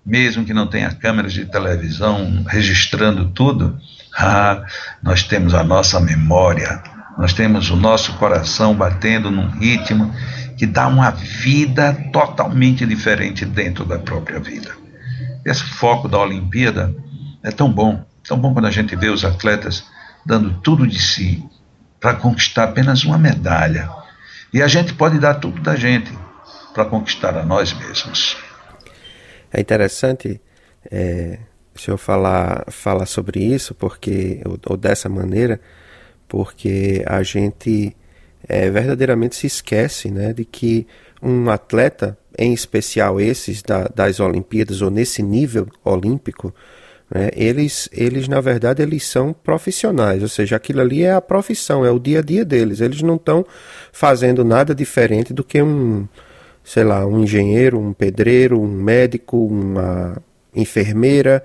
mesmo 0.04 0.44
que 0.44 0.52
não 0.52 0.66
tenha 0.66 0.90
câmeras 0.92 1.32
de 1.32 1.46
televisão 1.46 2.44
registrando 2.46 3.30
tudo, 3.30 3.78
ah, 4.18 4.64
nós 5.02 5.22
temos 5.22 5.54
a 5.54 5.64
nossa 5.64 5.98
memória, 5.98 6.82
nós 7.16 7.32
temos 7.32 7.70
o 7.70 7.76
nosso 7.76 8.12
coração 8.14 8.74
batendo 8.74 9.30
num 9.30 9.48
ritmo 9.48 10.12
que 10.56 10.66
dá 10.66 10.86
uma 10.86 11.10
vida 11.10 11.92
totalmente 12.12 12.84
diferente 12.86 13.44
dentro 13.44 13.84
da 13.84 13.98
própria 13.98 14.40
vida. 14.40 14.74
Esse 15.44 15.62
foco 15.62 16.08
da 16.08 16.18
Olimpíada 16.18 16.94
é 17.42 17.50
tão 17.50 17.70
bom, 17.70 18.04
tão 18.26 18.38
bom 18.38 18.52
quando 18.52 18.66
a 18.66 18.70
gente 18.70 18.94
vê 18.96 19.08
os 19.08 19.24
atletas 19.24 19.84
dando 20.24 20.60
tudo 20.60 20.86
de 20.86 21.00
si 21.00 21.42
para 22.00 22.14
conquistar 22.14 22.64
apenas 22.64 23.04
uma 23.04 23.18
medalha. 23.18 23.88
E 24.52 24.62
a 24.62 24.68
gente 24.68 24.94
pode 24.94 25.18
dar 25.18 25.34
tudo 25.34 25.60
da 25.60 25.76
gente 25.76 26.12
para 26.74 26.84
conquistar 26.84 27.36
a 27.36 27.44
nós 27.44 27.72
mesmos. 27.72 28.36
É 29.52 29.60
interessante 29.60 30.40
é, 30.90 31.38
o 31.74 31.80
senhor 31.80 31.96
falar, 31.96 32.64
falar 32.70 33.06
sobre 33.06 33.42
isso, 33.42 33.74
porque 33.74 34.40
ou, 34.44 34.58
ou 34.66 34.76
dessa 34.76 35.08
maneira, 35.08 35.60
porque 36.28 37.04
a 37.06 37.22
gente 37.22 37.96
é, 38.48 38.70
verdadeiramente 38.70 39.36
se 39.36 39.46
esquece 39.46 40.10
né, 40.10 40.32
de 40.32 40.44
que 40.44 40.86
um 41.22 41.48
atleta, 41.50 42.16
em 42.38 42.52
especial 42.52 43.20
esses 43.20 43.62
da, 43.62 43.84
das 43.88 44.20
Olimpíadas 44.20 44.82
ou 44.82 44.90
nesse 44.90 45.22
nível 45.22 45.68
olímpico, 45.84 46.54
né, 47.10 47.30
eles, 47.34 47.88
eles 47.92 48.28
na 48.28 48.40
verdade 48.40 48.82
eles 48.82 49.04
são 49.04 49.32
profissionais, 49.32 50.22
ou 50.22 50.28
seja, 50.28 50.56
aquilo 50.56 50.80
ali 50.80 51.02
é 51.02 51.12
a 51.12 51.20
profissão, 51.20 51.84
é 51.84 51.90
o 51.90 51.98
dia 51.98 52.18
a 52.18 52.22
dia 52.22 52.44
deles. 52.44 52.80
Eles 52.80 53.02
não 53.02 53.16
estão 53.16 53.46
fazendo 53.92 54.44
nada 54.44 54.74
diferente 54.74 55.32
do 55.32 55.44
que 55.44 55.62
um, 55.62 56.06
sei 56.64 56.84
lá, 56.84 57.06
um 57.06 57.22
engenheiro, 57.22 57.78
um 57.78 57.92
pedreiro, 57.92 58.60
um 58.60 58.66
médico, 58.66 59.46
uma 59.46 60.16
enfermeira, 60.54 61.44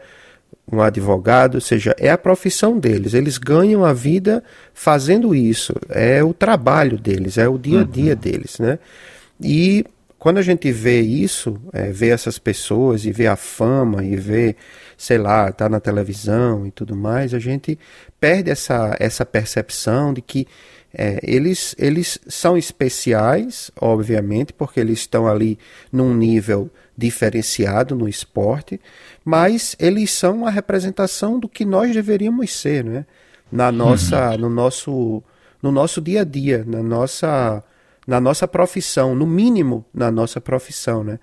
um 0.72 0.82
advogado, 0.82 1.56
ou 1.56 1.62
seja, 1.62 1.94
é 2.00 2.10
a 2.10 2.18
profissão 2.18 2.80
deles. 2.80 3.14
Eles 3.14 3.38
ganham 3.38 3.84
a 3.84 3.94
vida 3.94 4.44
fazendo 4.74 5.36
isso. 5.36 5.74
É 5.90 6.24
o 6.24 6.34
trabalho 6.34 6.98
deles, 6.98 7.38
é 7.38 7.48
o 7.48 7.58
dia 7.58 7.82
a 7.82 7.84
dia 7.84 8.14
uhum. 8.14 8.20
deles, 8.20 8.58
né? 8.58 8.80
E 9.40 9.86
quando 10.18 10.38
a 10.38 10.42
gente 10.42 10.72
vê 10.72 11.02
isso, 11.02 11.60
é, 11.74 11.92
vê 11.92 12.10
essas 12.10 12.40
pessoas 12.40 13.06
e 13.06 13.12
vê 13.12 13.28
a 13.28 13.36
fama 13.36 14.04
e 14.04 14.16
vê, 14.16 14.56
sei 15.02 15.18
lá, 15.18 15.52
tá 15.52 15.68
na 15.68 15.80
televisão 15.80 16.68
e 16.68 16.70
tudo 16.70 16.96
mais, 16.96 17.34
a 17.34 17.40
gente 17.40 17.78
perde 18.20 18.52
essa, 18.52 18.96
essa 19.00 19.26
percepção 19.26 20.14
de 20.14 20.22
que 20.22 20.48
é, 20.94 21.20
eles, 21.24 21.76
eles 21.80 22.20
são 22.28 22.56
especiais, 22.56 23.72
obviamente, 23.82 24.54
porque 24.54 24.80
eles 24.80 25.00
estão 25.00 25.28
ali 25.28 25.58
num 25.92 26.14
nível 26.14 26.70
diferenciado 26.96 27.96
no 27.96 28.08
esporte, 28.08 28.80
mas 29.26 29.76
eles 29.80 30.12
são 30.12 30.46
a 30.46 30.52
representação 30.52 31.40
do 31.40 31.50
que 31.50 31.66
nós 31.66 31.92
deveríamos 31.92 32.54
ser, 32.54 32.84
né? 32.84 33.04
Na 33.52 33.72
nossa, 33.72 34.34
uhum. 34.34 34.38
no 34.38 34.50
nosso, 34.52 35.24
no 35.64 35.72
nosso 35.72 36.00
dia 36.00 36.22
a 36.22 36.24
dia, 36.24 36.64
na 36.64 36.84
nossa, 36.84 37.64
na 38.06 38.22
nossa 38.22 38.48
profissão, 38.48 39.16
no 39.16 39.26
mínimo 39.26 39.84
na 39.92 40.12
nossa 40.12 40.40
profissão, 40.40 41.04
né? 41.04 41.18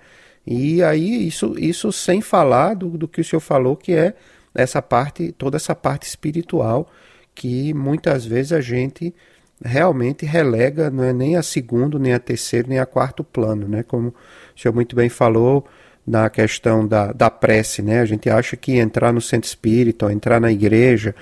E 0.51 0.83
aí 0.83 1.27
isso, 1.27 1.55
isso 1.59 1.93
sem 1.93 2.23
falar 2.23 2.73
do, 2.73 2.97
do 2.97 3.07
que 3.07 3.21
o 3.21 3.25
senhor 3.25 3.41
falou, 3.41 3.77
que 3.77 3.93
é 3.93 4.15
essa 4.55 4.81
parte, 4.81 5.31
toda 5.33 5.59
essa 5.59 5.75
parte 5.75 6.07
espiritual 6.07 6.91
que 7.35 7.75
muitas 7.75 8.25
vezes 8.25 8.53
a 8.53 8.61
gente 8.63 9.15
realmente 9.63 10.25
relega, 10.25 10.91
não 10.91 11.05
é 11.05 11.13
nem 11.13 11.37
a 11.37 11.43
segundo, 11.43 11.99
nem 11.99 12.15
a 12.15 12.19
terceiro, 12.19 12.69
nem 12.69 12.79
a 12.79 12.87
quarto 12.87 13.23
plano, 13.23 13.69
né? 13.69 13.83
Como 13.83 14.09
o 14.09 14.61
senhor 14.61 14.75
muito 14.75 14.97
bem 14.97 15.11
falou 15.11 15.67
na 16.07 16.31
questão 16.31 16.87
da, 16.89 17.13
da 17.13 17.29
prece, 17.29 17.83
né? 17.83 18.01
A 18.01 18.07
gente 18.07 18.31
acha 18.31 18.57
que 18.57 18.79
entrar 18.79 19.13
no 19.13 19.21
centro 19.21 19.47
espírita, 19.47 20.07
ou 20.07 20.11
entrar 20.11 20.41
na 20.41 20.51
igreja, 20.51 21.15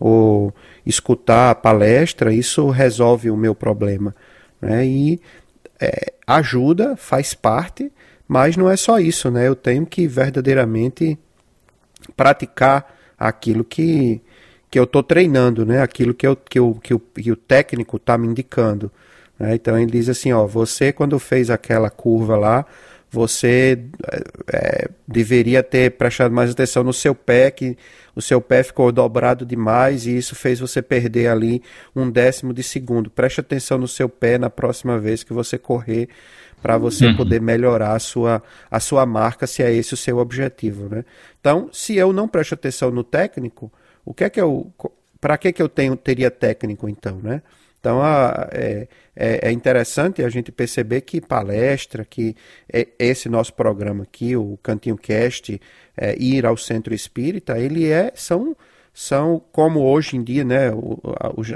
ou 0.00 0.52
escutar 0.84 1.50
a 1.50 1.54
palestra, 1.54 2.34
isso 2.34 2.68
resolve 2.68 3.30
o 3.30 3.36
meu 3.36 3.54
problema, 3.54 4.12
né? 4.60 4.84
E 4.84 5.20
é, 5.80 6.12
ajuda, 6.26 6.96
faz 6.96 7.32
parte, 7.32 7.92
mas 8.26 8.56
não 8.56 8.70
é 8.70 8.76
só 8.76 8.98
isso, 8.98 9.30
né? 9.30 9.46
Eu 9.46 9.56
tenho 9.56 9.84
que 9.86 10.06
verdadeiramente 10.06 11.18
praticar 12.16 12.94
aquilo 13.18 13.64
que 13.64 14.20
que 14.70 14.78
eu 14.78 14.84
estou 14.84 15.02
treinando, 15.02 15.66
né? 15.66 15.82
Aquilo 15.82 16.14
que, 16.14 16.26
eu, 16.26 16.34
que, 16.34 16.58
eu, 16.58 16.80
que, 16.82 16.98
que 16.98 17.30
o 17.30 17.36
técnico 17.36 17.98
está 17.98 18.16
me 18.16 18.26
indicando. 18.26 18.90
Né? 19.38 19.54
Então 19.54 19.78
ele 19.78 19.90
diz 19.92 20.08
assim, 20.08 20.32
ó, 20.32 20.46
você 20.46 20.90
quando 20.90 21.18
fez 21.18 21.50
aquela 21.50 21.90
curva 21.90 22.38
lá, 22.38 22.64
você 23.10 23.78
é, 24.50 24.88
deveria 25.06 25.62
ter 25.62 25.90
prestado 25.90 26.32
mais 26.32 26.50
atenção 26.50 26.82
no 26.82 26.94
seu 26.94 27.14
pé, 27.14 27.50
que 27.50 27.76
o 28.16 28.22
seu 28.22 28.40
pé 28.40 28.62
ficou 28.62 28.90
dobrado 28.90 29.44
demais 29.44 30.06
e 30.06 30.16
isso 30.16 30.34
fez 30.34 30.58
você 30.58 30.80
perder 30.80 31.26
ali 31.26 31.62
um 31.94 32.10
décimo 32.10 32.54
de 32.54 32.62
segundo. 32.62 33.10
Preste 33.10 33.40
atenção 33.40 33.76
no 33.76 33.86
seu 33.86 34.08
pé 34.08 34.38
na 34.38 34.48
próxima 34.48 34.98
vez 34.98 35.22
que 35.22 35.34
você 35.34 35.58
correr 35.58 36.08
para 36.62 36.78
você 36.78 37.06
uhum. 37.06 37.16
poder 37.16 37.40
melhorar 37.40 37.94
a 37.94 37.98
sua, 37.98 38.42
a 38.70 38.78
sua 38.78 39.04
marca, 39.04 39.46
se 39.46 39.62
é 39.62 39.72
esse 39.72 39.92
o 39.94 39.96
seu 39.96 40.18
objetivo. 40.18 40.88
Né? 40.88 41.04
Então, 41.40 41.68
se 41.72 41.96
eu 41.96 42.12
não 42.12 42.28
presto 42.28 42.54
atenção 42.54 42.90
no 42.90 43.02
técnico, 43.02 43.70
o 44.04 44.14
que 44.14 44.24
é 44.24 44.30
que 44.30 44.40
eu. 44.40 44.72
Para 45.20 45.36
que, 45.38 45.52
que 45.52 45.62
eu 45.62 45.68
tenho, 45.68 45.96
teria 45.96 46.30
técnico 46.30 46.88
então, 46.88 47.20
né? 47.22 47.42
Então 47.82 48.00
a, 48.00 48.48
é, 48.52 48.86
é, 49.14 49.48
é, 49.48 49.52
interessante 49.52 50.22
a 50.22 50.28
gente 50.28 50.52
perceber 50.52 51.00
que 51.00 51.20
palestra, 51.20 52.04
que 52.04 52.36
é, 52.72 52.86
esse 52.96 53.28
nosso 53.28 53.52
programa 53.54 54.04
aqui, 54.04 54.36
o 54.36 54.56
Cantinho 54.62 54.96
Cast, 54.96 55.60
é, 55.96 56.16
ir 56.16 56.46
ao 56.46 56.56
centro 56.56 56.94
espírita, 56.94 57.58
ele 57.58 57.90
é 57.90 58.12
são 58.14 58.56
são 58.92 59.42
como 59.52 59.80
hoje 59.80 60.16
em 60.16 60.22
dia, 60.22 60.44
né, 60.44 60.70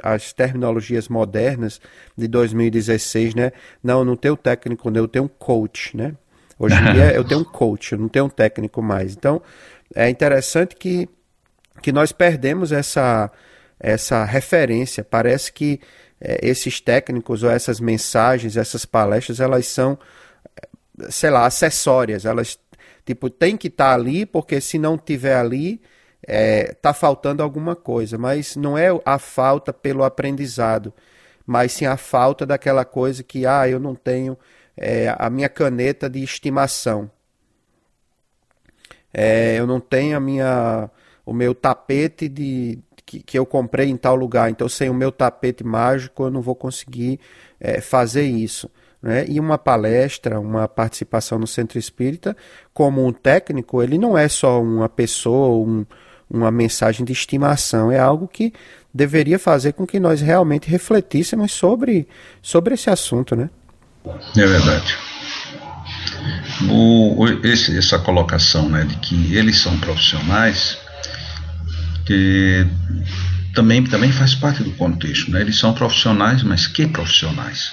as 0.02 0.32
terminologias 0.32 1.08
modernas 1.08 1.80
de 2.16 2.26
2016, 2.28 3.34
né, 3.34 3.52
não, 3.82 4.04
não 4.04 4.16
tenho 4.16 4.36
técnico, 4.36 4.90
eu 4.94 5.06
tenho 5.06 5.26
um 5.26 5.28
coach, 5.28 5.96
né, 5.96 6.14
hoje 6.58 6.76
em 6.76 6.92
dia 6.94 7.12
eu 7.16 7.24
tenho 7.24 7.40
um 7.40 7.44
coach, 7.44 7.92
eu 7.92 7.98
não 7.98 8.08
tenho 8.08 8.24
um 8.24 8.30
técnico 8.30 8.82
mais, 8.82 9.14
então 9.14 9.42
é 9.94 10.08
interessante 10.08 10.74
que 10.76 11.08
que 11.82 11.92
nós 11.92 12.12
perdemos 12.12 12.72
essa, 12.72 13.30
essa 13.78 14.24
referência. 14.24 15.04
Parece 15.04 15.52
que 15.52 15.80
é, 16.20 16.40
esses 16.42 16.80
técnicos 16.80 17.42
ou 17.42 17.50
essas 17.50 17.80
mensagens, 17.80 18.56
essas 18.56 18.84
palestras, 18.84 19.40
elas 19.40 19.66
são, 19.66 19.98
sei 21.10 21.30
lá, 21.30 21.46
acessórias. 21.46 22.24
Elas, 22.24 22.58
tipo, 23.04 23.28
tem 23.28 23.56
que 23.56 23.68
estar 23.68 23.90
tá 23.90 23.94
ali, 23.94 24.24
porque 24.26 24.60
se 24.60 24.78
não 24.78 24.96
tiver 24.96 25.36
ali, 25.36 25.80
é, 26.26 26.75
tá 26.75 26.92
faltando 26.92 27.42
alguma 27.42 27.76
coisa. 27.76 28.18
Mas 28.18 28.56
não 28.56 28.76
é 28.76 28.88
a 29.04 29.18
falta 29.18 29.73
pelo 29.73 30.04
aprendizado, 30.04 30.92
mas 31.47 31.73
sim 31.73 31.87
a 31.87 31.97
falta 31.97 32.45
daquela 32.45 32.85
coisa 32.85 33.23
que, 33.23 33.47
ah, 33.47 33.68
eu 33.68 33.78
não 33.78 33.95
tenho 33.95 34.37
é, 34.76 35.14
a 35.18 35.30
minha 35.30 35.49
caneta 35.49 36.11
de 36.11 36.23
estimação. 36.23 37.11
É, 39.12 39.59
eu 39.59 39.66
não 39.66 39.80
tenho 39.80 40.16
a 40.16 40.21
minha 40.21 40.90
o 41.25 41.33
meu 41.33 41.54
tapete 41.54 42.28
de 42.28 42.78
que, 43.04 43.21
que, 43.21 43.38
eu 43.38 43.47
comprei 43.47 43.88
em 43.88 43.97
tal 43.97 44.14
lugar. 44.16 44.50
Então, 44.50 44.68
sem 44.68 44.90
o 44.90 44.95
meu 44.95 45.11
tapete 45.12 45.64
mágico, 45.64 46.25
eu 46.25 46.30
não 46.30 46.40
vou 46.40 46.54
conseguir 46.54 47.21
é, 47.61 47.80
fazer 47.80 48.25
isso. 48.25 48.71
Né? 49.02 49.25
E 49.28 49.38
uma 49.38 49.59
palestra, 49.59 50.40
uma 50.40 50.68
participação 50.68 51.38
no 51.38 51.47
centro 51.47 51.78
espírita, 51.78 52.37
como 52.75 53.04
um 53.06 53.12
técnico, 53.12 53.83
ele 53.83 53.99
não 53.99 54.16
é 54.18 54.28
só 54.28 54.61
uma 54.61 54.88
pessoa, 54.88 55.66
um, 55.66 55.87
uma 56.28 56.50
mensagem 56.50 57.04
de 57.04 57.12
estimação, 57.12 57.90
é 57.90 57.99
algo 57.99 58.26
que 58.26 58.52
deveria 58.92 59.38
fazer 59.38 59.73
com 59.73 59.87
que 59.87 60.00
nós 60.00 60.21
realmente 60.21 60.68
refletíssemos 60.68 61.52
sobre, 61.52 62.09
sobre 62.42 62.75
esse 62.75 62.90
assunto. 62.90 63.37
Né? 63.37 63.50
É 64.37 64.47
verdade. 64.47 64.97
O, 66.71 67.26
esse, 67.45 67.76
essa 67.76 67.99
colocação 67.99 68.68
né, 68.68 68.85
de 68.85 68.97
que 68.97 69.37
eles 69.37 69.59
são 69.61 69.78
profissionais 69.78 70.78
que 72.06 72.66
também, 73.54 73.83
também 73.85 74.12
faz 74.12 74.35
parte 74.35 74.62
do 74.62 74.71
contexto. 74.73 75.30
Né? 75.30 75.40
Eles 75.40 75.59
são 75.59 75.75
profissionais, 75.75 76.42
mas 76.42 76.66
que 76.66 76.87
profissionais? 76.87 77.73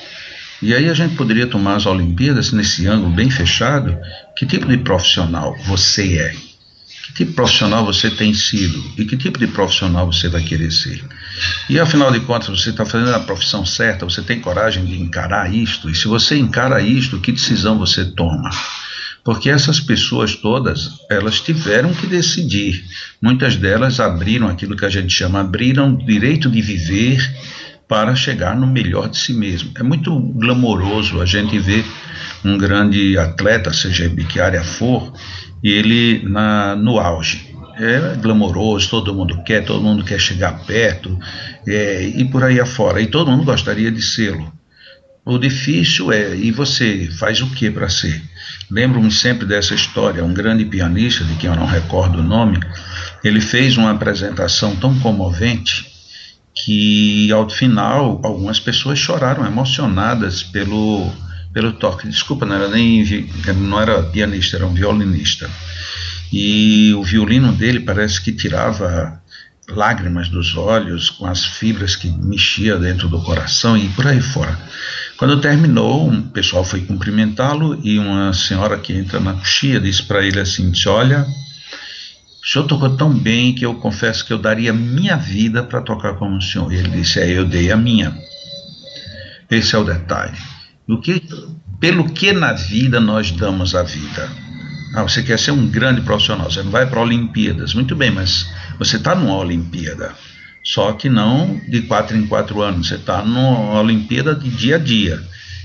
E 0.62 0.74
aí 0.74 0.90
a 0.90 0.94
gente 0.94 1.16
poderia 1.16 1.46
tomar 1.46 1.76
as 1.76 1.86
Olimpíadas 1.86 2.52
nesse 2.52 2.88
ângulo 2.88 3.14
bem 3.14 3.30
fechado. 3.30 3.98
Que 4.36 4.46
tipo 4.46 4.68
de 4.68 4.78
profissional 4.78 5.56
você 5.66 6.18
é? 6.18 6.53
Que 7.16 7.26
profissional 7.26 7.86
você 7.86 8.10
tem 8.10 8.34
sido? 8.34 8.84
E 8.98 9.06
que 9.06 9.16
tipo 9.16 9.38
de 9.38 9.48
profissional 9.48 10.12
você 10.12 10.30
vai 10.30 10.42
querer 10.42 10.72
ser? 10.72 11.04
E 11.70 11.80
afinal 11.80 12.12
de 12.12 12.20
contas, 12.22 12.50
você 12.50 12.72
está 12.72 12.86
fazendo 12.86 13.14
a 13.14 13.20
profissão 13.20 13.66
certa? 13.66 14.06
Você 14.06 14.22
tem 14.22 14.40
coragem 14.40 14.84
de 14.86 15.00
encarar 15.00 15.54
isto? 15.54 15.90
E 15.90 15.96
se 15.96 16.08
você 16.08 16.38
encara 16.38 16.82
isto, 16.82 17.20
que 17.20 17.32
decisão 17.32 17.78
você 17.78 18.06
toma? 18.06 18.50
porque 19.24 19.50
essas 19.50 19.80
pessoas 19.80 20.36
todas 20.36 20.98
elas 21.10 21.40
tiveram 21.40 21.94
que 21.94 22.06
decidir. 22.06 22.84
Muitas 23.22 23.56
delas 23.56 24.00
abriram 24.00 24.50
aquilo 24.50 24.76
que 24.76 24.86
a 24.86 24.90
gente 24.90 25.14
chama 25.14 25.40
abriram 25.40 25.94
o 25.94 26.06
direito 26.06 26.50
de 26.50 26.62
viver 26.62 27.18
para 27.88 28.16
chegar 28.16 28.56
no 28.56 28.68
melhor 28.68 29.10
de 29.10 29.18
si 29.18 29.34
mesmo. 29.34 29.72
É 29.76 29.84
muito 29.84 30.18
glamouroso 30.20 31.22
a 31.22 31.26
gente 31.26 31.58
ver 31.58 31.86
um 32.44 32.58
grande 32.58 33.18
atleta, 33.18 33.72
seja 33.72 34.10
de 34.10 34.26
que 34.26 34.40
área 34.40 34.64
for, 34.64 35.14
e 35.64 35.72
ele 35.72 36.22
na, 36.28 36.76
no 36.76 37.00
auge. 37.00 37.54
É 37.76 38.16
glamouroso, 38.18 38.90
todo 38.90 39.16
mundo 39.16 39.42
quer, 39.44 39.66
todo 39.66 39.82
mundo 39.82 40.04
quer 40.04 40.20
chegar 40.20 40.64
perto, 40.66 41.18
é, 41.66 42.04
e 42.04 42.24
por 42.26 42.44
aí 42.44 42.60
afora. 42.60 43.02
E 43.02 43.08
todo 43.08 43.32
mundo 43.32 43.46
gostaria 43.46 43.92
de 43.92 44.02
sê-lo. 44.02 44.52
O 45.26 45.38
difícil 45.38 46.12
é, 46.12 46.36
e 46.36 46.52
você 46.52 47.10
faz 47.18 47.42
o 47.42 47.48
que 47.48 47.72
para 47.72 47.88
ser? 47.88 48.22
Lembro-me 48.70 49.10
sempre 49.10 49.46
dessa 49.46 49.74
história. 49.74 50.24
Um 50.24 50.34
grande 50.34 50.66
pianista, 50.66 51.24
de 51.24 51.36
quem 51.36 51.50
eu 51.50 51.56
não 51.56 51.66
recordo 51.66 52.20
o 52.20 52.24
nome, 52.24 52.60
ele 53.24 53.40
fez 53.40 53.78
uma 53.78 53.92
apresentação 53.92 54.76
tão 54.76 55.00
comovente 55.00 55.86
que, 56.54 57.32
ao 57.32 57.50
final, 57.50 58.20
algumas 58.24 58.60
pessoas 58.60 59.00
choraram 59.00 59.46
emocionadas 59.46 60.44
pelo, 60.44 61.10
pelo 61.54 61.74
toque. 61.74 62.08
Desculpa, 62.08 62.46
não 62.46 62.56
era 62.56 62.68
nem 62.68 63.06
não 63.56 63.80
era 63.80 64.02
pianista, 64.04 64.58
era 64.58 64.66
um 64.66 64.74
violinista. 64.74 65.50
E 66.32 66.94
o 66.96 67.04
violino 67.04 67.52
dele 67.52 67.80
parece 67.80 68.20
que 68.20 68.32
tirava 68.32 69.22
lágrimas 69.70 70.28
dos 70.28 70.58
olhos, 70.58 71.10
com 71.10 71.26
as 71.26 71.46
fibras 71.46 71.96
que 71.96 72.10
mexia 72.10 72.78
dentro 72.78 73.08
do 73.08 73.22
coração 73.22 73.78
e 73.78 73.88
por 73.90 74.08
aí 74.08 74.20
fora. 74.20 74.58
Quando 75.16 75.40
terminou, 75.40 76.10
um 76.10 76.22
pessoal 76.22 76.66
foi 76.66 76.82
cumprimentá-lo 76.82 77.80
e 77.84 77.98
uma 77.98 78.34
senhora 78.34 78.78
que 78.78 78.94
entra 78.94 79.20
na 79.20 79.34
coxia 79.34 79.80
disse 79.80 80.04
para 80.04 80.26
ele 80.26 80.40
assim: 80.40 80.72
Olha, 80.88 81.26
o 82.44 82.46
senhor 82.46 82.66
tocou 82.66 82.90
tão 82.98 83.14
bem 83.14 83.54
que 83.54 83.66
eu 83.66 83.76
confesso 83.76 84.26
que 84.26 84.34
eu 84.34 84.40
daria 84.40 84.74
minha 84.74 85.16
vida 85.16 85.64
para 85.64 85.82
tocar 85.82 86.16
como 86.16 86.38
o 86.38 86.42
senhor. 86.42 86.74
E 86.74 86.78
ele 86.78 86.90
disse: 86.90 87.20
É, 87.20 87.30
eu 87.30 87.46
dei 87.46 87.72
a 87.72 87.78
minha. 87.78 88.18
Esse 89.50 89.76
é 89.76 89.78
o 89.78 89.84
detalhe. 89.84 90.38
Do 90.88 91.00
que, 91.00 91.22
pelo 91.80 92.10
que 92.10 92.34
na 92.34 92.54
vida 92.54 93.00
nós 93.00 93.32
damos 93.32 93.74
a 93.74 93.84
vida? 93.84 94.30
Ah, 94.94 95.04
você 95.04 95.24
quer 95.24 95.40
ser 95.40 95.52
um 95.52 95.68
grande 95.68 96.02
profissional, 96.02 96.52
você 96.52 96.62
não 96.62 96.72
vai 96.72 96.86
para 96.86 97.02
Olimpíadas. 97.02 97.74
Muito 97.74 97.96
bem, 97.96 98.12
mas 98.12 98.48
você 98.78 98.98
está 98.98 99.16
numa 99.16 99.38
Olimpíada. 99.38 100.14
Só 100.64 100.94
que 100.94 101.10
não 101.10 101.60
de 101.68 101.82
quatro 101.82 102.16
em 102.16 102.28
quatro 102.28 102.62
anos, 102.62 102.88
você 102.88 102.96
está 102.96 103.24
numa 103.24 103.82
Olimpíada 103.82 104.36
de 104.36 104.50
dia 104.50 104.76
a 104.76 104.80
dia. 104.80 105.22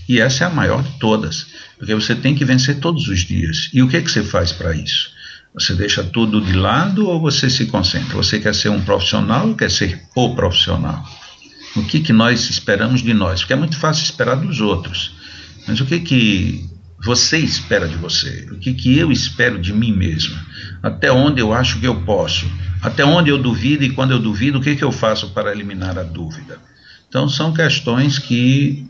E 0.09 0.21
essa 0.21 0.45
é 0.45 0.47
a 0.47 0.51
maior 0.51 0.83
de 0.83 0.99
todas, 0.99 1.49
porque 1.77 1.95
você 1.95 2.15
tem 2.15 2.35
que 2.35 2.45
vencer 2.45 2.81
todos 2.81 3.09
os 3.09 3.21
dias. 3.21 3.69
E 3.75 3.83
o 3.83 3.89
que, 3.89 4.01
que 4.01 4.11
você 4.11 4.23
faz 4.23 4.51
para 4.51 4.75
isso? 4.75 5.11
Você 5.53 5.75
deixa 5.75 6.03
tudo 6.03 6.41
de 6.41 6.53
lado 6.53 7.07
ou 7.07 7.21
você 7.21 7.51
se 7.51 7.67
concentra? 7.67 8.17
Você 8.17 8.39
quer 8.39 8.55
ser 8.55 8.71
um 8.71 8.81
profissional 8.81 9.49
ou 9.49 9.55
quer 9.55 9.71
ser 9.71 10.03
o 10.15 10.35
profissional? 10.35 11.05
O 11.77 11.83
que, 11.85 12.01
que 12.01 12.13
nós 12.13 12.49
esperamos 12.49 13.03
de 13.03 13.15
nós? 13.15 13.41
Porque 13.41 13.53
é 13.53 13.57
muito 13.57 13.77
fácil 13.77 14.05
esperar 14.05 14.37
dos 14.37 14.61
outros. 14.61 15.15
Mas 15.67 15.81
o 15.81 15.87
que, 15.87 16.01
que 16.01 16.69
você 17.05 17.39
espera 17.39 17.87
de 17.87 17.97
você? 17.97 18.49
O 18.51 18.59
que, 18.59 18.75
que 18.75 18.99
eu 18.99 19.13
espero 19.13 19.59
de 19.59 19.73
mim 19.73 19.93
mesmo? 19.93 20.37
Até 20.83 21.13
onde 21.13 21.41
eu 21.41 21.53
acho 21.53 21.79
que 21.79 21.87
eu 21.87 22.03
posso? 22.03 22.51
Até 22.83 23.05
onde 23.05 23.31
eu 23.31 23.39
duvido 23.39 23.85
e 23.85 23.91
quando 23.91 24.13
eu 24.13 24.19
duvido, 24.19 24.59
o 24.59 24.63
que, 24.63 24.77
que 24.77 24.85
eu 24.85 24.93
faço 24.93 25.31
para 25.31 25.53
eliminar 25.53 25.99
a 25.99 26.03
dúvida? 26.03 26.59
Então, 27.09 27.29
são 27.29 27.53
questões 27.53 28.19
que 28.19 28.87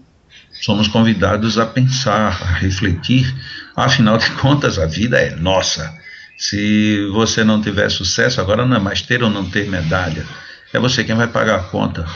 somos 0.52 0.88
convidados 0.88 1.58
a 1.58 1.66
pensar, 1.66 2.40
a 2.42 2.52
refletir. 2.54 3.34
Afinal 3.76 4.18
de 4.18 4.30
contas, 4.32 4.78
a 4.78 4.86
vida 4.86 5.18
é 5.18 5.36
nossa. 5.36 5.94
Se 6.36 7.08
você 7.12 7.42
não 7.44 7.60
tiver 7.60 7.90
sucesso, 7.90 8.40
agora 8.40 8.64
não 8.64 8.76
é 8.76 8.80
mais 8.80 9.02
ter 9.02 9.22
ou 9.22 9.30
não 9.30 9.44
ter 9.48 9.68
medalha, 9.68 10.24
é 10.72 10.78
você 10.78 11.02
quem 11.02 11.16
vai 11.16 11.26
pagar 11.26 11.56
a 11.56 11.62
conta. 11.64 12.06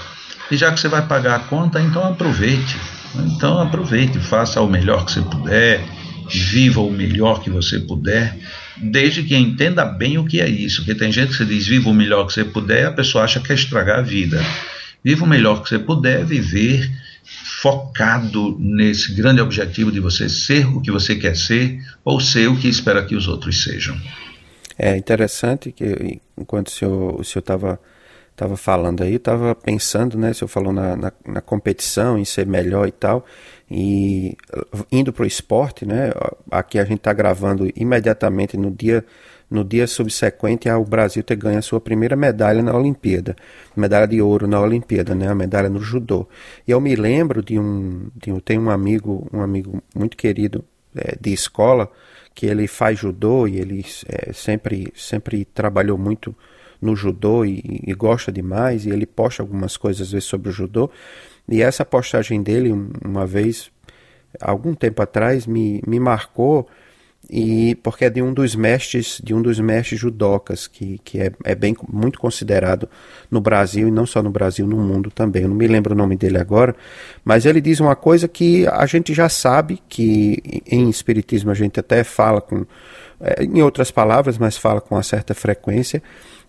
E 0.52 0.56
já 0.58 0.70
que 0.70 0.78
você 0.78 0.86
vai 0.86 1.00
pagar 1.06 1.36
a 1.36 1.38
conta, 1.38 1.80
então 1.80 2.04
aproveite. 2.04 2.76
Então 3.16 3.58
aproveite, 3.58 4.18
faça 4.18 4.60
o 4.60 4.68
melhor 4.68 5.06
que 5.06 5.12
você 5.12 5.22
puder, 5.22 5.82
viva 6.30 6.82
o 6.82 6.90
melhor 6.90 7.42
que 7.42 7.48
você 7.48 7.80
puder, 7.80 8.36
desde 8.76 9.22
que 9.22 9.34
entenda 9.34 9.82
bem 9.86 10.18
o 10.18 10.26
que 10.26 10.42
é 10.42 10.48
isso. 10.48 10.82
Porque 10.82 10.94
tem 10.94 11.10
gente 11.10 11.30
que 11.30 11.36
você 11.36 11.46
diz 11.46 11.66
viva 11.66 11.88
o 11.88 11.94
melhor 11.94 12.26
que 12.26 12.34
você 12.34 12.44
puder, 12.44 12.84
a 12.84 12.92
pessoa 12.92 13.24
acha 13.24 13.40
que 13.40 13.50
é 13.50 13.54
estragar 13.54 14.00
a 14.00 14.02
vida. 14.02 14.44
Viva 15.02 15.24
o 15.24 15.26
melhor 15.26 15.62
que 15.62 15.70
você 15.70 15.78
puder, 15.78 16.22
viver 16.22 16.90
focado 17.62 18.54
nesse 18.60 19.14
grande 19.14 19.40
objetivo 19.40 19.90
de 19.90 20.00
você 20.00 20.28
ser 20.28 20.66
o 20.66 20.82
que 20.82 20.90
você 20.90 21.16
quer 21.16 21.34
ser 21.34 21.80
ou 22.04 22.20
ser 22.20 22.48
o 22.48 22.56
que 22.58 22.68
espera 22.68 23.02
que 23.02 23.16
os 23.16 23.26
outros 23.26 23.62
sejam. 23.62 23.98
É 24.78 24.94
interessante 24.98 25.72
que 25.72 26.20
enquanto 26.36 26.68
o 26.68 27.24
senhor 27.24 27.38
estava 27.38 27.80
estava 28.32 28.56
falando 28.56 29.02
aí, 29.02 29.14
estava 29.14 29.54
pensando, 29.54 30.18
né? 30.18 30.30
O 30.30 30.34
senhor 30.34 30.48
falou 30.48 30.72
na, 30.72 30.96
na, 30.96 31.12
na, 31.26 31.40
competição, 31.40 32.18
em 32.18 32.24
ser 32.24 32.46
melhor 32.46 32.88
e 32.88 32.92
tal, 32.92 33.24
e 33.70 34.36
indo 34.90 35.12
para 35.12 35.22
o 35.22 35.26
esporte, 35.26 35.86
né? 35.86 36.10
Aqui 36.50 36.78
a 36.78 36.84
gente 36.84 36.98
está 36.98 37.12
gravando 37.12 37.70
imediatamente 37.76 38.56
no 38.56 38.70
dia 38.70 39.04
no 39.50 39.62
dia 39.62 39.86
subsequente 39.86 40.66
ao 40.66 40.82
Brasil 40.82 41.22
ter 41.22 41.36
ganho 41.36 41.58
a 41.58 41.62
sua 41.62 41.78
primeira 41.78 42.16
medalha 42.16 42.62
na 42.62 42.74
Olimpíada, 42.74 43.36
medalha 43.76 44.08
de 44.08 44.20
ouro 44.22 44.48
na 44.48 44.58
Olimpíada, 44.58 45.14
né? 45.14 45.28
A 45.28 45.34
medalha 45.34 45.68
no 45.68 45.78
judô. 45.78 46.26
E 46.66 46.70
eu 46.70 46.80
me 46.80 46.96
lembro 46.96 47.42
de 47.42 47.58
um, 47.58 48.08
de 48.16 48.32
um 48.32 48.40
tem 48.40 48.58
um 48.58 48.70
amigo, 48.70 49.28
um 49.30 49.42
amigo 49.42 49.82
muito 49.94 50.16
querido 50.16 50.64
é, 50.96 51.16
de 51.20 51.32
escola 51.34 51.90
que 52.34 52.46
ele 52.46 52.66
faz 52.66 52.98
judô 52.98 53.46
e 53.46 53.58
ele 53.58 53.84
é, 54.08 54.32
sempre 54.32 54.90
sempre 54.96 55.44
trabalhou 55.44 55.98
muito 55.98 56.34
no 56.82 56.96
judô 56.96 57.44
e, 57.44 57.62
e, 57.86 57.94
gosta 57.94 58.32
demais, 58.32 58.84
e 58.84 58.90
ele 58.90 59.06
posta 59.06 59.42
algumas 59.42 59.76
coisas 59.76 60.08
às 60.08 60.12
vezes 60.12 60.28
sobre 60.28 60.48
o 60.48 60.52
judô. 60.52 60.90
E 61.48 61.62
essa 61.62 61.84
postagem 61.84 62.42
dele, 62.42 62.72
uma 63.04 63.24
vez, 63.24 63.70
algum 64.40 64.74
tempo 64.74 65.00
atrás, 65.00 65.46
me, 65.46 65.80
me 65.86 66.00
marcou 66.00 66.68
e 67.30 67.76
porque 67.76 68.06
é 68.06 68.10
de 68.10 68.20
um 68.20 68.34
dos 68.34 68.56
mestres 68.56 69.20
de 69.22 69.32
um 69.32 69.40
dos 69.40 69.60
mestres 69.60 70.00
judocas 70.00 70.66
que, 70.66 70.98
que 71.04 71.20
é, 71.20 71.32
é 71.44 71.54
bem 71.54 71.74
muito 71.88 72.18
considerado 72.18 72.88
no 73.30 73.40
Brasil 73.40 73.86
e 73.86 73.90
não 73.90 74.04
só 74.04 74.22
no 74.22 74.30
Brasil 74.30 74.66
no 74.66 74.76
mundo 74.76 75.10
também 75.10 75.42
eu 75.42 75.48
não 75.48 75.54
me 75.54 75.66
lembro 75.68 75.94
o 75.94 75.96
nome 75.96 76.16
dele 76.16 76.38
agora 76.38 76.74
mas 77.24 77.46
ele 77.46 77.60
diz 77.60 77.78
uma 77.78 77.94
coisa 77.94 78.26
que 78.26 78.66
a 78.66 78.84
gente 78.86 79.14
já 79.14 79.28
sabe 79.28 79.80
que 79.88 80.62
em 80.66 80.90
espiritismo 80.90 81.50
a 81.52 81.54
gente 81.54 81.78
até 81.78 82.02
fala 82.02 82.40
com 82.40 82.66
é, 83.20 83.44
em 83.44 83.62
outras 83.62 83.92
palavras 83.92 84.36
mas 84.36 84.56
fala 84.56 84.80
com 84.80 84.96
uma 84.96 85.02
certa 85.04 85.32
frequência 85.32 86.02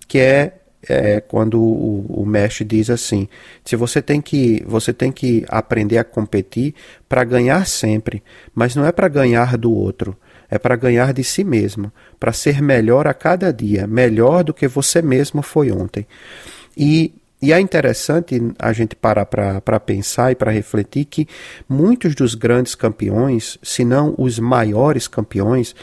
que 0.07 0.19
é, 0.19 0.53
é 0.87 1.21
quando 1.21 1.61
o, 1.61 2.21
o, 2.21 2.25
mestre 2.25 2.65
diz 2.65 2.89
assim: 2.89 3.27
se 3.63 3.75
você 3.75 4.01
tem 4.01 4.21
que 4.21 4.63
você 4.65 4.93
tem 4.93 5.11
que 5.11 5.45
aprender 5.47 5.97
a 5.97 6.03
competir 6.03 6.73
para 7.07 7.23
ganhar 7.23 7.65
sempre, 7.65 8.23
mas 8.53 8.75
não 8.75 8.85
é 8.85 8.91
para 8.91 9.07
ganhar 9.07 9.57
do 9.57 9.71
outro, 9.71 10.17
é 10.49 10.59
para 10.59 10.75
ganhar 10.75 11.13
de 11.13 11.23
si 11.23 11.43
mesmo, 11.43 11.91
para 12.19 12.33
ser 12.33 12.61
melhor 12.61 13.07
a 13.07 13.13
cada 13.13 13.51
dia, 13.51 13.87
melhor 13.87 14.43
do 14.43 14.53
que 14.53 14.67
você 14.67 15.01
mesmo 15.01 15.41
foi 15.41 15.71
ontem. 15.71 16.05
E 16.77 17.13
e 17.43 17.51
é 17.51 17.59
interessante 17.59 18.41
a 18.57 18.71
gente 18.71 18.95
parar 18.95 19.25
para 19.25 19.77
pensar 19.77 20.31
e 20.31 20.35
para 20.35 20.49
refletir 20.49 21.03
que 21.03 21.27
muitos 21.67 22.15
dos 22.15 22.35
grandes 22.35 22.73
campeões, 22.73 23.59
se 23.61 23.83
não 23.83 24.15
os 24.17 24.39
maiores 24.39 25.09
campeões, 25.09 25.75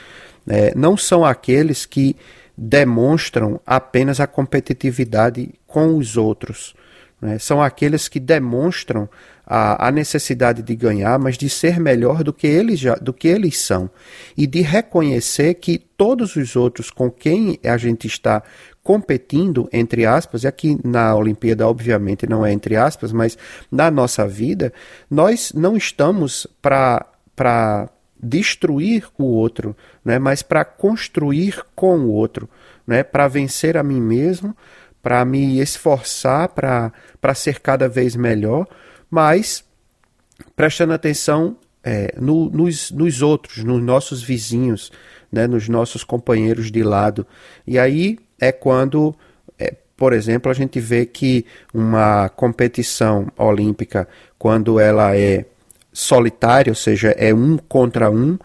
é, 0.48 0.72
não 0.74 0.96
são 0.96 1.22
aqueles 1.22 1.84
que 1.84 2.16
demonstram 2.62 3.58
apenas 3.64 4.20
a 4.20 4.26
competitividade 4.26 5.48
com 5.66 5.96
os 5.96 6.18
outros. 6.18 6.74
Né? 7.18 7.38
São 7.38 7.62
aqueles 7.62 8.06
que 8.06 8.20
demonstram 8.20 9.08
a, 9.46 9.88
a, 9.88 9.90
necessidade 9.90 10.60
de 10.60 10.76
ganhar, 10.76 11.18
mas 11.18 11.38
de 11.38 11.48
ser 11.48 11.80
melhor 11.80 12.22
do 12.22 12.34
que, 12.34 12.46
eles 12.46 12.78
já, 12.78 12.96
do 12.96 13.14
que 13.14 13.28
eles 13.28 13.56
são. 13.56 13.88
E 14.36 14.46
de 14.46 14.60
reconhecer 14.60 15.54
que 15.54 15.78
todos 15.78 16.36
os 16.36 16.54
outros 16.54 16.90
com 16.90 17.10
quem 17.10 17.58
a 17.64 17.78
gente 17.78 18.06
está 18.06 18.42
competindo, 18.82 19.66
entre 19.72 20.04
aspas, 20.04 20.44
e 20.44 20.46
aqui 20.46 20.78
na 20.84 21.14
Olimpíada, 21.14 21.66
obviamente, 21.66 22.28
não 22.28 22.44
é 22.44 22.52
entre 22.52 22.76
aspas, 22.76 23.10
mas 23.10 23.38
na 23.72 23.90
nossa 23.90 24.28
vida, 24.28 24.70
nós 25.10 25.50
não 25.54 25.78
estamos 25.78 26.46
para 26.60 27.88
destruir 28.22 29.06
o 29.18 29.24
outro, 29.24 29.76
né, 30.04 30.18
mas 30.18 30.42
para 30.42 30.64
construir 30.64 31.64
com 31.74 32.00
o 32.00 32.10
outro, 32.10 32.48
né, 32.86 33.02
para 33.02 33.28
vencer 33.28 33.76
a 33.76 33.82
mim 33.82 34.00
mesmo, 34.00 34.56
para 35.02 35.24
me 35.24 35.60
esforçar 35.60 36.48
para 36.50 37.34
ser 37.34 37.60
cada 37.60 37.88
vez 37.88 38.14
melhor, 38.14 38.66
mas 39.10 39.64
prestando 40.54 40.92
atenção 40.92 41.56
é, 41.82 42.14
no, 42.20 42.50
nos, 42.50 42.90
nos 42.90 43.22
outros, 43.22 43.64
nos 43.64 43.82
nossos 43.82 44.22
vizinhos, 44.22 44.92
né, 45.32 45.46
nos 45.46 45.68
nossos 45.68 46.04
companheiros 46.04 46.70
de 46.70 46.82
lado. 46.82 47.26
E 47.66 47.78
aí 47.78 48.18
é 48.38 48.52
quando, 48.52 49.14
é, 49.58 49.74
por 49.96 50.12
exemplo, 50.12 50.50
a 50.50 50.54
gente 50.54 50.78
vê 50.78 51.06
que 51.06 51.46
uma 51.72 52.28
competição 52.28 53.28
olímpica, 53.36 54.06
quando 54.38 54.78
ela 54.78 55.16
é 55.16 55.46
solitária, 55.92 56.70
ou 56.70 56.76
seja, 56.76 57.10
é 57.10 57.34
um 57.34 57.56
contra 57.56 58.10
um, 58.10 58.38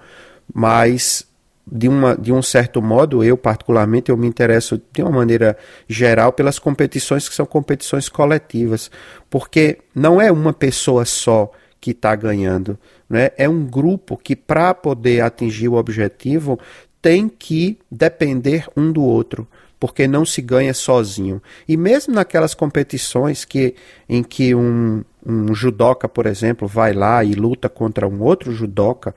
mas 0.54 1.28
de, 1.66 1.88
uma, 1.88 2.16
de 2.16 2.32
um 2.32 2.42
certo 2.42 2.82
modo, 2.82 3.24
eu 3.24 3.38
particularmente, 3.38 4.10
eu 4.12 4.18
me 4.18 4.28
interesso 4.28 4.82
de 4.94 5.02
uma 5.02 5.12
maneira 5.12 5.58
geral 5.88 6.32
pelas 6.32 6.60
competições 6.60 7.28
que 7.28 7.36
são 7.36 7.46
competições 7.46 8.08
coletivas, 8.08 8.92
porque 9.30 9.80
não 9.94 10.22
é 10.22 10.32
uma 10.32 10.54
pessoa 10.54 11.06
só 11.06 11.52
que 11.82 11.92
está 11.92 12.16
ganhando, 12.16 12.78
né? 13.10 13.32
é 13.38 13.48
um 13.48 13.64
grupo 13.64 14.18
que, 14.18 14.36
para 14.36 14.74
poder 14.74 15.22
atingir 15.22 15.68
o 15.68 15.76
objetivo, 15.76 16.60
tem 17.02 17.30
que 17.30 17.78
depender 17.92 18.68
um 18.76 18.92
do 18.92 19.04
outro 19.04 19.48
porque 19.80 20.08
não 20.08 20.26
se 20.26 20.42
ganha 20.42 20.74
sozinho. 20.74 21.40
E 21.68 21.78
mesmo 21.78 22.14
naquelas 22.14 22.56
competições 22.56 23.46
que, 23.46 23.76
em 24.10 24.24
que 24.24 24.56
um, 24.56 25.04
um 25.26 25.54
judoca, 25.54 26.08
por 26.08 26.26
exemplo, 26.26 26.68
vai 26.68 26.94
lá 26.94 27.24
e 27.24 27.34
luta 27.34 27.68
contra 27.68 28.08
um 28.08 28.22
outro 28.22 28.52
judoca, 28.52 29.16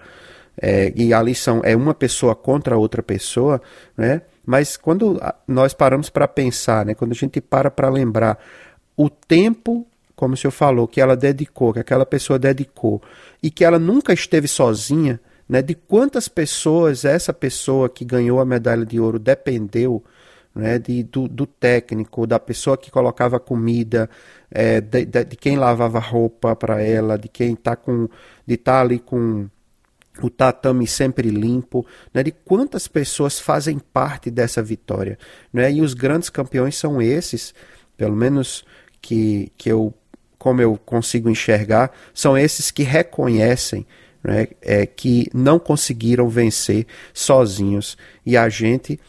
é, 0.60 0.92
e 0.96 1.12
ali 1.14 1.34
são, 1.34 1.60
é 1.64 1.76
uma 1.76 1.94
pessoa 1.94 2.34
contra 2.34 2.76
outra 2.76 3.02
pessoa, 3.02 3.60
né? 3.96 4.22
mas 4.44 4.76
quando 4.76 5.20
nós 5.46 5.74
paramos 5.74 6.10
para 6.10 6.26
pensar, 6.26 6.84
né? 6.84 6.94
quando 6.94 7.12
a 7.12 7.14
gente 7.14 7.40
para 7.40 7.70
para 7.70 7.88
lembrar 7.88 8.38
o 8.96 9.08
tempo 9.08 9.86
como 10.18 10.34
o 10.34 10.36
senhor 10.36 10.50
falou, 10.50 10.88
que 10.88 11.00
ela 11.00 11.16
dedicou, 11.16 11.72
que 11.72 11.78
aquela 11.78 12.04
pessoa 12.04 12.40
dedicou, 12.40 13.00
e 13.40 13.52
que 13.52 13.64
ela 13.64 13.78
nunca 13.78 14.12
esteve 14.12 14.48
sozinha, 14.48 15.20
né, 15.48 15.62
de 15.62 15.76
quantas 15.76 16.26
pessoas 16.26 17.04
essa 17.04 17.32
pessoa 17.32 17.88
que 17.88 18.04
ganhou 18.04 18.40
a 18.40 18.44
medalha 18.44 18.84
de 18.84 18.98
ouro 18.98 19.16
dependeu, 19.16 20.02
né, 20.58 20.76
de, 20.76 21.04
do, 21.04 21.28
do 21.28 21.46
técnico, 21.46 22.26
da 22.26 22.40
pessoa 22.40 22.76
que 22.76 22.90
colocava 22.90 23.38
comida, 23.38 24.10
é, 24.50 24.80
de, 24.80 25.04
de, 25.04 25.24
de, 25.24 25.36
quem 25.36 25.56
lavava 25.56 26.00
roupa 26.00 26.56
para 26.56 26.82
ela, 26.82 27.16
de 27.16 27.28
quem 27.28 27.52
está 27.52 27.76
com, 27.76 28.08
de 28.44 28.56
tá 28.56 28.80
ali 28.80 28.98
com 28.98 29.48
o 30.20 30.28
tatame 30.28 30.84
sempre 30.84 31.30
limpo, 31.30 31.86
né, 32.12 32.24
de 32.24 32.32
quantas 32.32 32.88
pessoas 32.88 33.38
fazem 33.38 33.78
parte 33.78 34.32
dessa 34.32 34.60
vitória, 34.60 35.16
né, 35.52 35.70
e 35.70 35.80
os 35.80 35.94
grandes 35.94 36.28
campeões 36.28 36.76
são 36.76 37.00
esses, 37.00 37.54
pelo 37.96 38.16
menos 38.16 38.64
que, 39.00 39.52
que 39.56 39.70
eu 39.70 39.94
como 40.38 40.60
eu 40.60 40.76
consigo 40.76 41.28
enxergar, 41.28 41.90
são 42.14 42.38
esses 42.38 42.70
que 42.70 42.84
reconhecem 42.84 43.84
né, 44.22 44.46
é, 44.62 44.86
que 44.86 45.28
não 45.34 45.58
conseguiram 45.58 46.28
vencer 46.28 46.86
sozinhos. 47.12 47.98
E 48.24 48.36
a 48.36 48.48
gente 48.48 49.00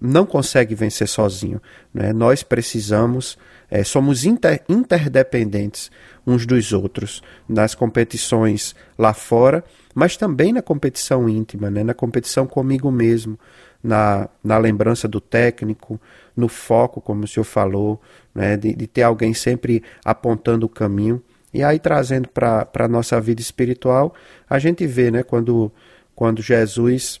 não 0.00 0.26
consegue 0.26 0.74
vencer 0.74 1.08
sozinho. 1.08 1.60
Né? 1.92 2.12
Nós 2.12 2.42
precisamos, 2.42 3.38
é, 3.70 3.84
somos 3.84 4.24
inter, 4.24 4.62
interdependentes 4.68 5.90
uns 6.26 6.46
dos 6.46 6.72
outros 6.72 7.22
nas 7.48 7.74
competições 7.74 8.74
lá 8.98 9.12
fora, 9.12 9.64
mas 9.94 10.16
também 10.16 10.52
na 10.52 10.62
competição 10.62 11.28
íntima, 11.28 11.70
né? 11.70 11.84
na 11.84 11.94
competição 11.94 12.46
comigo 12.46 12.90
mesmo, 12.90 13.38
na, 13.82 14.28
na 14.42 14.58
lembrança 14.58 15.06
do 15.06 15.20
técnico, 15.20 16.00
no 16.36 16.48
foco, 16.48 17.00
como 17.00 17.24
o 17.24 17.28
senhor 17.28 17.44
falou, 17.44 18.00
né? 18.34 18.56
de, 18.56 18.74
de 18.74 18.86
ter 18.86 19.02
alguém 19.02 19.34
sempre 19.34 19.82
apontando 20.04 20.66
o 20.66 20.68
caminho. 20.68 21.22
E 21.52 21.62
aí, 21.62 21.78
trazendo 21.78 22.28
para 22.28 22.68
a 22.74 22.88
nossa 22.88 23.20
vida 23.20 23.40
espiritual, 23.40 24.12
a 24.50 24.58
gente 24.58 24.84
vê 24.88 25.12
né, 25.12 25.22
quando, 25.22 25.70
quando 26.12 26.42
Jesus 26.42 27.20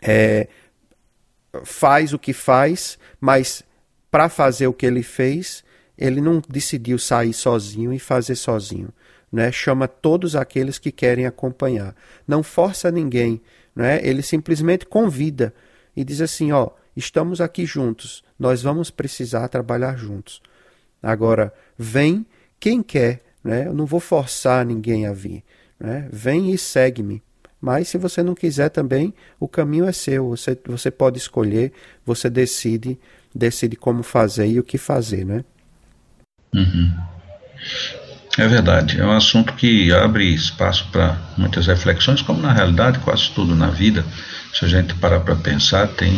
é, 0.00 0.48
faz 1.64 2.12
o 2.12 2.18
que 2.18 2.32
faz, 2.32 2.98
mas 3.20 3.62
para 4.10 4.28
fazer 4.28 4.66
o 4.66 4.72
que 4.72 4.86
ele 4.86 5.02
fez, 5.02 5.64
ele 5.96 6.20
não 6.20 6.42
decidiu 6.48 6.98
sair 6.98 7.32
sozinho 7.32 7.92
e 7.92 7.98
fazer 7.98 8.34
sozinho. 8.34 8.88
Né? 9.30 9.52
Chama 9.52 9.86
todos 9.86 10.34
aqueles 10.34 10.78
que 10.78 10.90
querem 10.90 11.26
acompanhar. 11.26 11.94
Não 12.26 12.42
força 12.42 12.90
ninguém. 12.90 13.40
Né? 13.74 14.00
Ele 14.02 14.22
simplesmente 14.22 14.86
convida 14.86 15.54
e 15.94 16.02
diz 16.02 16.20
assim: 16.20 16.50
ó, 16.52 16.70
estamos 16.96 17.40
aqui 17.40 17.64
juntos, 17.64 18.24
nós 18.38 18.62
vamos 18.62 18.90
precisar 18.90 19.48
trabalhar 19.48 19.96
juntos. 19.96 20.42
Agora, 21.02 21.52
vem 21.78 22.26
quem 22.58 22.82
quer, 22.82 23.22
né? 23.42 23.66
eu 23.66 23.74
não 23.74 23.86
vou 23.86 24.00
forçar 24.00 24.64
ninguém 24.66 25.06
a 25.06 25.12
vir. 25.12 25.44
Né? 25.78 26.08
Vem 26.12 26.52
e 26.52 26.58
segue-me. 26.58 27.22
Mas 27.60 27.88
se 27.88 27.98
você 27.98 28.22
não 28.22 28.34
quiser 28.34 28.70
também, 28.70 29.12
o 29.38 29.46
caminho 29.46 29.84
é 29.84 29.92
seu. 29.92 30.28
Você, 30.30 30.58
você 30.66 30.90
pode 30.90 31.18
escolher, 31.18 31.72
você 32.04 32.30
decide, 32.30 32.98
decide 33.34 33.76
como 33.76 34.02
fazer 34.02 34.46
e 34.46 34.58
o 34.58 34.64
que 34.64 34.78
fazer, 34.78 35.24
né? 35.24 35.44
Uhum. 36.54 36.92
É 38.38 38.48
verdade. 38.48 39.00
É 39.00 39.04
um 39.04 39.12
assunto 39.12 39.52
que 39.54 39.92
abre 39.92 40.24
espaço 40.32 40.88
para 40.90 41.20
muitas 41.36 41.66
reflexões, 41.66 42.22
como 42.22 42.40
na 42.40 42.52
realidade 42.52 42.98
quase 43.00 43.30
tudo 43.32 43.54
na 43.54 43.68
vida. 43.68 44.04
Se 44.54 44.64
a 44.64 44.68
gente 44.68 44.94
parar 44.94 45.20
para 45.20 45.36
pensar, 45.36 45.88
tem, 45.88 46.12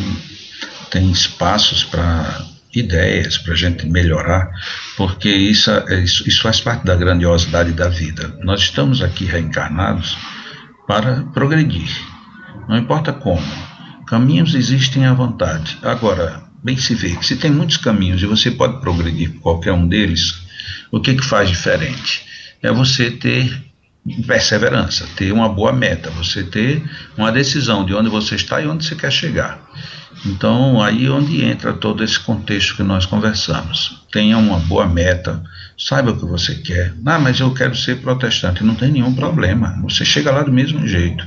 tem 0.90 1.10
espaços 1.10 1.82
para 1.82 2.46
ideias 2.74 3.36
para 3.36 3.52
a 3.52 3.56
gente 3.56 3.86
melhorar, 3.86 4.50
porque 4.96 5.28
isso, 5.28 5.70
isso, 6.02 6.26
isso 6.26 6.40
faz 6.40 6.60
parte 6.60 6.86
da 6.86 6.94
grandiosidade 6.94 7.72
da 7.72 7.88
vida. 7.88 8.34
Nós 8.42 8.60
estamos 8.60 9.02
aqui 9.02 9.24
reencarnados 9.24 10.16
para 10.92 11.22
progredir. 11.32 11.88
Não 12.68 12.76
importa 12.76 13.14
como. 13.14 13.40
Caminhos 14.06 14.54
existem 14.54 15.06
à 15.06 15.14
vontade. 15.14 15.78
Agora, 15.80 16.42
bem 16.62 16.76
se 16.76 16.94
vê 16.94 17.16
que 17.16 17.24
se 17.24 17.36
tem 17.36 17.50
muitos 17.50 17.78
caminhos 17.78 18.22
e 18.22 18.26
você 18.26 18.50
pode 18.50 18.78
progredir 18.78 19.30
por 19.30 19.40
qualquer 19.40 19.72
um 19.72 19.88
deles, 19.88 20.42
o 20.90 21.00
que, 21.00 21.14
que 21.14 21.24
faz 21.24 21.48
diferente? 21.48 22.26
É 22.62 22.70
você 22.70 23.10
ter 23.10 23.58
perseverança, 24.26 25.08
ter 25.16 25.32
uma 25.32 25.48
boa 25.48 25.72
meta, 25.72 26.10
você 26.10 26.42
ter 26.42 26.82
uma 27.16 27.32
decisão 27.32 27.86
de 27.86 27.94
onde 27.94 28.10
você 28.10 28.34
está 28.34 28.60
e 28.60 28.66
onde 28.66 28.84
você 28.84 28.94
quer 28.94 29.10
chegar. 29.10 29.62
Então, 30.26 30.82
aí 30.82 31.06
é 31.06 31.10
onde 31.10 31.42
entra 31.42 31.72
todo 31.72 32.04
esse 32.04 32.20
contexto 32.20 32.76
que 32.76 32.82
nós 32.82 33.06
conversamos. 33.06 34.01
Tenha 34.12 34.36
uma 34.36 34.58
boa 34.58 34.86
meta, 34.86 35.42
saiba 35.76 36.10
o 36.10 36.16
que 36.16 36.26
você 36.26 36.54
quer. 36.54 36.94
Ah, 37.06 37.18
mas 37.18 37.40
eu 37.40 37.52
quero 37.54 37.74
ser 37.74 37.96
protestante. 38.02 38.62
Não 38.62 38.74
tem 38.74 38.92
nenhum 38.92 39.14
problema, 39.14 39.80
você 39.82 40.04
chega 40.04 40.30
lá 40.30 40.42
do 40.42 40.52
mesmo 40.52 40.86
jeito. 40.86 41.26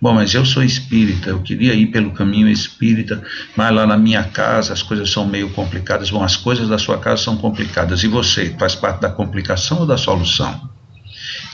Bom, 0.00 0.14
mas 0.14 0.32
eu 0.34 0.44
sou 0.44 0.62
espírita, 0.62 1.30
eu 1.30 1.40
queria 1.40 1.74
ir 1.74 1.86
pelo 1.86 2.12
caminho 2.12 2.48
espírita, 2.48 3.20
mas 3.56 3.74
lá 3.74 3.86
na 3.86 3.96
minha 3.96 4.22
casa 4.22 4.72
as 4.72 4.82
coisas 4.82 5.10
são 5.10 5.26
meio 5.26 5.48
complicadas. 5.50 6.10
Bom, 6.10 6.22
as 6.22 6.36
coisas 6.36 6.68
da 6.68 6.78
sua 6.78 6.98
casa 6.98 7.22
são 7.22 7.36
complicadas. 7.36 8.04
E 8.04 8.08
você, 8.08 8.54
faz 8.58 8.74
parte 8.74 9.00
da 9.00 9.08
complicação 9.08 9.80
ou 9.80 9.86
da 9.86 9.96
solução? 9.96 10.70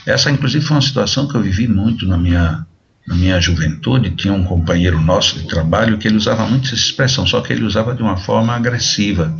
Essa, 0.05 0.29
inclusive, 0.29 0.63
foi 0.63 0.75
uma 0.75 0.81
situação 0.81 1.27
que 1.27 1.35
eu 1.35 1.41
vivi 1.41 1.67
muito 1.67 2.05
na 2.05 2.17
minha 2.17 2.65
na 3.07 3.13
minha 3.15 3.39
juventude, 3.39 4.09
tinha 4.11 4.33
um 4.33 4.43
companheiro 4.43 4.99
nosso 4.99 5.37
de 5.37 5.47
trabalho 5.47 5.97
que 5.97 6.07
ele 6.07 6.17
usava 6.17 6.47
muito 6.47 6.65
essa 6.65 6.73
expressão, 6.73 7.25
só 7.25 7.39
que 7.39 7.53
ele 7.53 7.63
usava 7.63 7.93
de 7.93 8.01
uma 8.01 8.17
forma 8.17 8.55
agressiva. 8.55 9.31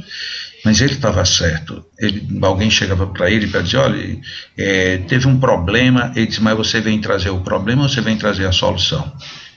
Mas 0.65 0.81
ele 0.81 0.93
estava 0.93 1.23
certo. 1.23 1.85
Ele, 1.99 2.27
alguém 2.41 2.71
chegava 2.71 3.05
para 3.05 3.29
ele 3.29 3.45
para 3.47 3.61
dizer: 3.61 3.77
olha, 3.77 4.19
é, 4.57 4.97
teve 4.97 5.27
um 5.27 5.39
problema. 5.39 6.11
Ele 6.15 6.25
disse: 6.25 6.41
mas 6.41 6.57
você 6.57 6.81
vem 6.81 6.99
trazer 6.99 7.29
o 7.29 7.41
problema 7.41 7.83
ou 7.83 7.89
você 7.89 8.01
vem 8.01 8.17
trazer 8.17 8.47
a 8.47 8.51
solução? 8.51 9.13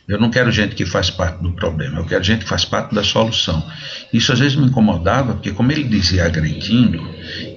Eu 0.07 0.19
não 0.19 0.31
quero 0.31 0.51
gente 0.51 0.75
que 0.75 0.87
faz 0.87 1.11
parte 1.11 1.43
do 1.43 1.53
problema, 1.53 1.99
eu 1.99 2.05
quero 2.07 2.25
gente 2.25 2.45
que 2.45 2.49
faz 2.49 2.65
parte 2.65 2.95
da 2.95 3.05
solução. 3.05 3.63
Isso 4.11 4.33
às 4.33 4.39
vezes 4.39 4.57
me 4.57 4.67
incomodava, 4.67 5.35
porque, 5.35 5.51
como 5.51 5.71
ele 5.71 5.85
dizia 5.85 6.25
agredindo, 6.25 7.07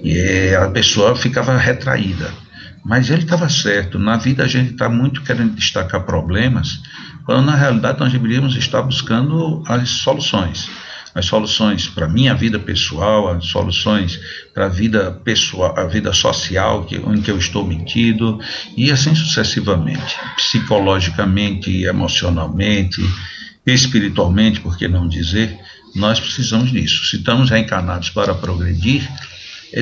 e 0.02 0.54
a 0.54 0.68
pessoa 0.68 1.16
ficava 1.16 1.56
retraída. 1.56 2.30
Mas 2.84 3.08
ele 3.08 3.22
estava 3.22 3.48
certo. 3.48 3.98
Na 3.98 4.18
vida 4.18 4.44
a 4.44 4.48
gente 4.48 4.72
está 4.72 4.86
muito 4.86 5.22
querendo 5.22 5.54
destacar 5.54 6.02
problemas, 6.04 6.82
quando 7.24 7.46
na 7.46 7.54
realidade 7.54 8.00
nós 8.00 8.12
deveríamos 8.12 8.54
estar 8.56 8.82
buscando 8.82 9.62
as 9.66 9.88
soluções. 9.88 10.68
As 11.14 11.26
soluções 11.26 11.86
para 11.88 12.08
minha 12.08 12.34
vida 12.34 12.58
pessoal, 12.58 13.28
as 13.28 13.46
soluções 13.46 14.18
para 14.54 14.66
a 14.66 14.68
vida 14.68 15.10
pessoal, 15.24 15.78
a 15.78 15.84
vida 15.84 16.12
social 16.12 16.84
que, 16.84 16.96
em 16.96 17.20
que 17.20 17.30
eu 17.30 17.38
estou 17.38 17.66
metido, 17.66 18.40
e 18.76 18.90
assim 18.90 19.14
sucessivamente, 19.14 20.16
psicologicamente, 20.36 21.84
emocionalmente, 21.84 23.02
espiritualmente, 23.66 24.60
por 24.60 24.76
que 24.76 24.88
não 24.88 25.06
dizer, 25.06 25.58
nós 25.94 26.18
precisamos 26.18 26.72
disso. 26.72 27.04
Se 27.04 27.16
estamos 27.16 27.50
reencarnados 27.50 28.10
para 28.10 28.34
progredir, 28.34 29.06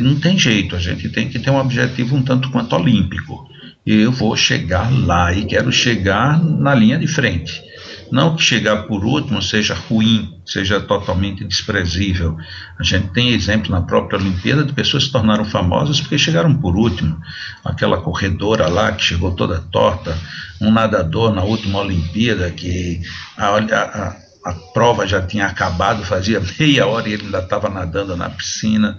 não 0.03 0.17
tem 0.17 0.39
jeito, 0.39 0.77
a 0.77 0.79
gente 0.79 1.09
tem 1.09 1.29
que 1.29 1.39
ter 1.39 1.51
um 1.51 1.59
objetivo 1.59 2.17
um 2.17 2.23
tanto 2.23 2.51
quanto 2.51 2.75
olímpico. 2.77 3.49
Eu 3.87 4.13
vou 4.13 4.37
chegar 4.37 4.91
lá 4.93 5.33
e 5.33 5.45
quero 5.45 5.73
chegar 5.73 6.43
na 6.43 6.75
linha 6.75 6.99
de 6.99 7.07
frente. 7.07 7.70
Não 8.11 8.35
que 8.35 8.43
chegar 8.43 8.85
por 8.85 9.05
último 9.05 9.41
seja 9.41 9.75
ruim, 9.75 10.41
seja 10.45 10.81
totalmente 10.81 11.45
desprezível. 11.45 12.37
A 12.79 12.83
gente 12.83 13.09
tem 13.09 13.31
exemplo 13.31 13.71
na 13.71 13.83
própria 13.83 14.19
Olimpíada 14.19 14.65
de 14.65 14.73
pessoas 14.73 15.05
que 15.05 15.09
se 15.09 15.13
tornaram 15.13 15.45
famosas 15.45 16.01
porque 16.01 16.19
chegaram 16.19 16.55
por 16.55 16.77
último. 16.77 17.21
Aquela 17.65 18.01
corredora 18.01 18.69
lá 18.69 18.93
que 18.93 19.05
chegou 19.05 19.33
toda 19.33 19.61
torta, 19.71 20.17
um 20.61 20.73
nadador 20.73 21.33
na 21.33 21.43
última 21.43 21.79
Olimpíada 21.79 22.51
que 22.51 23.01
a, 23.37 23.57
a, 23.57 24.17
a 24.45 24.53
prova 24.75 25.07
já 25.07 25.23
tinha 25.23 25.47
acabado, 25.47 26.05
fazia 26.05 26.43
meia 26.59 26.87
hora 26.87 27.09
e 27.09 27.13
ele 27.13 27.27
ainda 27.27 27.39
estava 27.39 27.69
nadando 27.69 28.17
na 28.17 28.29
piscina 28.29 28.99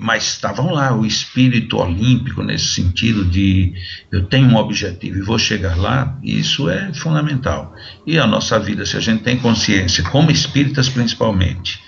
mas 0.00 0.24
estavam 0.24 0.72
lá 0.72 0.94
o 0.94 1.04
espírito 1.04 1.78
olímpico 1.78 2.42
nesse 2.42 2.68
sentido 2.68 3.24
de 3.24 3.72
eu 4.10 4.24
tenho 4.24 4.48
um 4.48 4.56
objetivo 4.56 5.18
e 5.18 5.22
vou 5.22 5.38
chegar 5.38 5.76
lá, 5.76 6.18
isso 6.22 6.68
é 6.68 6.92
fundamental. 6.94 7.74
E 8.06 8.18
a 8.18 8.26
nossa 8.26 8.58
vida, 8.58 8.84
se 8.86 8.96
a 8.96 9.00
gente 9.00 9.22
tem 9.22 9.36
consciência, 9.36 10.04
como 10.04 10.30
espíritas 10.30 10.88
principalmente, 10.88 11.80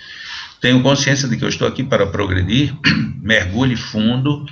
tenho 0.61 0.83
consciência 0.83 1.29
de 1.29 1.37
que 1.37 1.45
eu 1.45 1.49
estou 1.49 1.66
aqui 1.66 1.83
para 1.83 2.07
progredir, 2.07 2.75
mergulhe 3.23 3.77
fundo, 3.77 4.45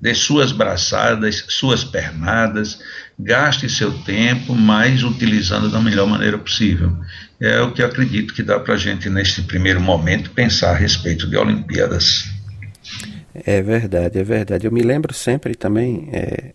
dê 0.00 0.14
suas 0.14 0.52
braçadas, 0.52 1.44
suas 1.48 1.82
pernadas, 1.82 2.78
gaste 3.18 3.68
seu 3.68 3.92
tempo, 3.92 4.54
mas 4.54 5.02
utilizando 5.02 5.70
da 5.70 5.80
melhor 5.80 6.06
maneira 6.06 6.38
possível. 6.38 6.96
É 7.40 7.60
o 7.60 7.72
que 7.72 7.82
acredito 7.82 8.32
que 8.32 8.42
dá 8.42 8.58
para 8.60 8.74
a 8.74 8.78
gente, 8.78 9.10
nesse 9.10 9.42
primeiro 9.42 9.80
momento, 9.80 10.30
pensar 10.30 10.70
a 10.70 10.76
respeito 10.76 11.26
de 11.28 11.36
Olimpíadas. 11.36 12.35
É 13.34 13.60
verdade, 13.62 14.18
é 14.18 14.22
verdade. 14.22 14.66
Eu 14.66 14.72
me 14.72 14.82
lembro 14.82 15.12
sempre 15.12 15.54
também, 15.54 16.08
é, 16.12 16.52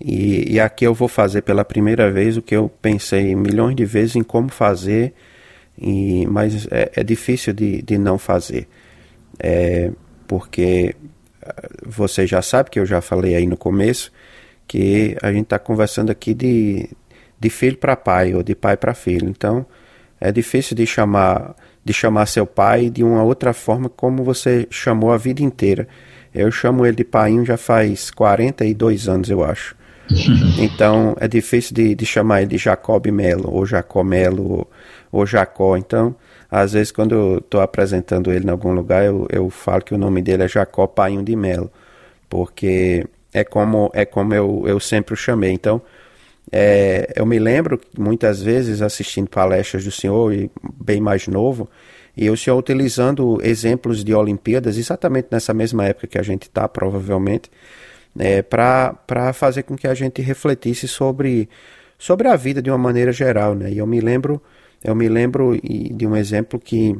e, 0.00 0.54
e, 0.54 0.60
aqui 0.60 0.86
eu 0.86 0.92
vou 0.92 1.08
fazer 1.08 1.42
pela 1.42 1.64
primeira 1.64 2.10
vez 2.10 2.36
o 2.36 2.42
que 2.42 2.54
eu 2.54 2.68
pensei 2.68 3.34
milhões 3.34 3.74
de 3.74 3.84
vezes 3.84 4.16
em 4.16 4.22
como 4.22 4.50
fazer, 4.50 5.14
e, 5.78 6.26
mas 6.26 6.66
é, 6.70 6.90
é 6.96 7.04
difícil 7.04 7.52
de, 7.52 7.82
de 7.82 7.98
não 7.98 8.18
fazer. 8.18 8.68
É, 9.38 9.90
porque 10.26 10.94
ah, 11.42 11.68
você 11.84 12.26
já 12.26 12.42
sabe 12.42 12.70
que 12.70 12.78
eu 12.80 12.86
já 12.86 13.00
falei 13.00 13.34
aí 13.34 13.46
no 13.46 13.56
começo 13.56 14.12
que 14.66 15.16
a 15.22 15.32
gente 15.32 15.44
está 15.44 15.58
conversando 15.58 16.10
aqui 16.10 16.34
de, 16.34 16.90
de 17.38 17.50
filho 17.50 17.76
para 17.76 17.96
pai 17.96 18.34
ou 18.34 18.42
de 18.42 18.54
pai 18.54 18.76
para 18.76 18.94
filho. 18.94 19.28
Então 19.28 19.66
é 20.20 20.32
difícil 20.32 20.76
de 20.76 20.86
chamar 20.86 21.54
de 21.86 21.92
chamar 21.92 22.26
seu 22.26 22.44
pai 22.44 22.90
de 22.90 23.04
uma 23.04 23.22
outra 23.22 23.52
forma 23.52 23.88
como 23.88 24.24
você 24.24 24.66
chamou 24.68 25.12
a 25.12 25.16
vida 25.16 25.40
inteira. 25.40 25.86
Eu 26.34 26.50
chamo 26.50 26.84
ele 26.84 26.96
de 26.96 27.04
pai 27.04 27.32
já 27.44 27.56
faz 27.56 28.10
42 28.10 29.08
anos, 29.08 29.30
eu 29.30 29.44
acho. 29.44 29.76
então 30.58 31.16
é 31.20 31.28
difícil 31.28 31.76
de, 31.76 31.94
de 31.94 32.04
chamar 32.04 32.42
ele 32.42 32.50
de 32.50 32.58
Jacob 32.58 33.06
Melo, 33.06 33.54
ou 33.54 33.64
Jacó 33.64 34.02
Melo, 34.02 34.50
ou, 34.50 34.70
ou 35.12 35.24
Jacó. 35.24 35.76
Então, 35.76 36.16
às 36.50 36.72
vezes, 36.72 36.90
quando 36.90 37.14
eu 37.14 37.38
estou 37.38 37.60
apresentando 37.60 38.32
ele 38.32 38.48
em 38.48 38.50
algum 38.50 38.74
lugar, 38.74 39.04
eu, 39.04 39.28
eu 39.30 39.48
falo 39.48 39.82
que 39.82 39.94
o 39.94 39.98
nome 39.98 40.20
dele 40.20 40.42
é 40.42 40.48
Jacó 40.48 40.88
Painho 40.88 41.22
de 41.22 41.36
Melo, 41.36 41.70
porque 42.28 43.06
é 43.32 43.44
como, 43.44 43.92
é 43.94 44.04
como 44.04 44.34
eu, 44.34 44.64
eu 44.66 44.80
sempre 44.80 45.14
o 45.14 45.16
chamei. 45.16 45.52
Então, 45.52 45.80
é, 46.52 47.12
eu 47.16 47.26
me 47.26 47.38
lembro 47.38 47.80
muitas 47.98 48.40
vezes 48.40 48.80
assistindo 48.80 49.28
palestras 49.28 49.84
do 49.84 49.90
senhor, 49.90 50.32
e 50.32 50.50
bem 50.82 51.00
mais 51.00 51.26
novo, 51.26 51.68
e 52.16 52.30
o 52.30 52.36
senhor 52.36 52.56
utilizando 52.56 53.38
exemplos 53.42 54.02
de 54.02 54.14
Olimpíadas, 54.14 54.78
exatamente 54.78 55.28
nessa 55.30 55.52
mesma 55.52 55.84
época 55.84 56.06
que 56.06 56.18
a 56.18 56.22
gente 56.22 56.44
está, 56.44 56.66
provavelmente, 56.68 57.50
é, 58.18 58.40
para 58.40 59.32
fazer 59.34 59.64
com 59.64 59.76
que 59.76 59.86
a 59.86 59.94
gente 59.94 60.22
refletisse 60.22 60.88
sobre, 60.88 61.48
sobre 61.98 62.28
a 62.28 62.36
vida 62.36 62.62
de 62.62 62.70
uma 62.70 62.78
maneira 62.78 63.12
geral. 63.12 63.54
Né? 63.54 63.72
E 63.72 63.78
eu 63.78 63.86
me 63.86 64.00
lembro, 64.00 64.40
eu 64.82 64.94
me 64.94 65.08
lembro 65.08 65.60
de 65.62 66.06
um 66.06 66.16
exemplo 66.16 66.58
que 66.58 66.96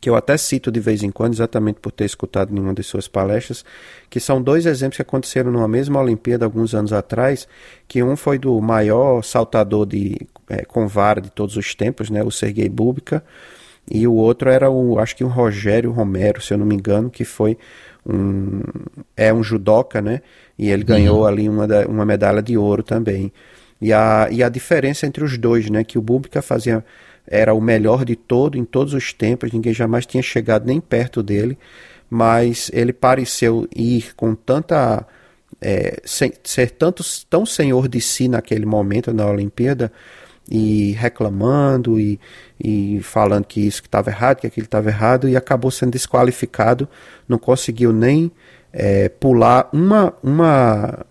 que 0.00 0.10
eu 0.10 0.16
até 0.16 0.36
cito 0.36 0.70
de 0.70 0.80
vez 0.80 1.02
em 1.02 1.10
quando, 1.10 1.34
exatamente 1.34 1.78
por 1.80 1.92
ter 1.92 2.04
escutado 2.04 2.54
em 2.54 2.58
uma 2.58 2.74
de 2.74 2.82
suas 2.82 3.06
palestras, 3.06 3.64
que 4.10 4.18
são 4.18 4.42
dois 4.42 4.66
exemplos 4.66 4.96
que 4.96 5.02
aconteceram 5.02 5.50
numa 5.50 5.68
mesma 5.68 6.00
Olimpíada 6.00 6.44
alguns 6.44 6.74
anos 6.74 6.92
atrás, 6.92 7.46
que 7.86 8.02
um 8.02 8.16
foi 8.16 8.38
do 8.38 8.60
maior 8.60 9.22
saltador 9.22 9.86
de 9.86 10.16
é, 10.48 10.64
com 10.64 10.86
vara 10.86 11.20
de 11.20 11.30
todos 11.30 11.56
os 11.56 11.74
tempos, 11.74 12.10
né, 12.10 12.22
o 12.22 12.30
Sergei 12.30 12.68
Bubka, 12.68 13.22
e 13.88 14.06
o 14.06 14.14
outro 14.14 14.50
era 14.50 14.68
o, 14.68 14.98
acho 14.98 15.14
que 15.14 15.22
o 15.22 15.28
Rogério 15.28 15.92
Romero, 15.92 16.40
se 16.40 16.52
eu 16.52 16.58
não 16.58 16.66
me 16.66 16.74
engano, 16.74 17.08
que 17.08 17.24
foi 17.24 17.56
um 18.04 18.62
é 19.16 19.32
um 19.32 19.42
judoca, 19.42 20.02
né, 20.02 20.20
e 20.58 20.70
ele 20.70 20.82
ganhou 20.82 21.20
uhum. 21.20 21.26
ali 21.26 21.48
uma, 21.48 21.66
uma 21.88 22.04
medalha 22.04 22.42
de 22.42 22.56
ouro 22.56 22.82
também. 22.82 23.32
E 23.80 23.92
a, 23.92 24.28
e 24.30 24.42
a 24.42 24.48
diferença 24.48 25.06
entre 25.06 25.22
os 25.22 25.36
dois, 25.36 25.68
né, 25.70 25.84
que 25.84 25.98
o 25.98 26.02
Bubka 26.02 26.40
fazia 26.40 26.84
era 27.26 27.52
o 27.52 27.60
melhor 27.60 28.04
de 28.04 28.16
todo 28.16 28.56
em 28.56 28.64
todos 28.64 28.94
os 28.94 29.12
tempos, 29.12 29.52
ninguém 29.52 29.74
jamais 29.74 30.06
tinha 30.06 30.22
chegado 30.22 30.66
nem 30.66 30.80
perto 30.80 31.22
dele, 31.22 31.58
mas 32.08 32.70
ele 32.72 32.92
pareceu 32.92 33.68
ir 33.74 34.14
com 34.14 34.34
tanta 34.34 35.06
é, 35.60 36.00
ser 36.04 36.70
tanto 36.70 37.02
tão 37.28 37.44
senhor 37.46 37.88
de 37.88 38.00
si 38.00 38.28
naquele 38.28 38.66
momento 38.66 39.12
na 39.12 39.26
Olimpíada 39.26 39.90
e 40.48 40.92
reclamando 40.92 41.98
e, 41.98 42.20
e 42.62 43.00
falando 43.02 43.44
que 43.44 43.66
isso 43.66 43.82
que 43.82 43.88
estava 43.88 44.10
errado, 44.10 44.38
que 44.38 44.46
aquilo 44.46 44.66
estava 44.66 44.88
errado 44.88 45.28
e 45.28 45.36
acabou 45.36 45.70
sendo 45.70 45.92
desqualificado, 45.92 46.88
não 47.28 47.38
conseguiu 47.38 47.92
nem 47.92 48.30
é, 48.72 49.08
pular 49.08 49.68
uma 49.72 50.14
uma 50.22 51.04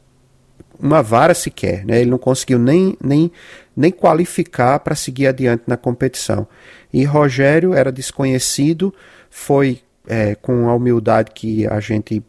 uma 0.80 1.02
vara 1.02 1.34
sequer, 1.34 1.86
né? 1.86 2.02
Ele 2.02 2.10
não 2.10 2.18
conseguiu 2.18 2.60
nem, 2.60 2.98
nem, 3.04 3.32
nem 3.76 3.92
qualificar 3.92 4.80
para 4.80 4.96
seguir 4.96 5.28
adiante 5.28 5.64
na 5.68 5.78
competição. 5.78 6.48
E 6.94 7.04
Rogério 7.04 7.74
era 7.74 7.92
desconhecido, 7.92 8.94
foi 9.30 9.82
é, 10.08 10.36
com 10.36 10.70
a 10.70 10.76
humildade 10.76 11.32
que 11.34 11.68
a 11.68 11.80
gente, 11.80 12.24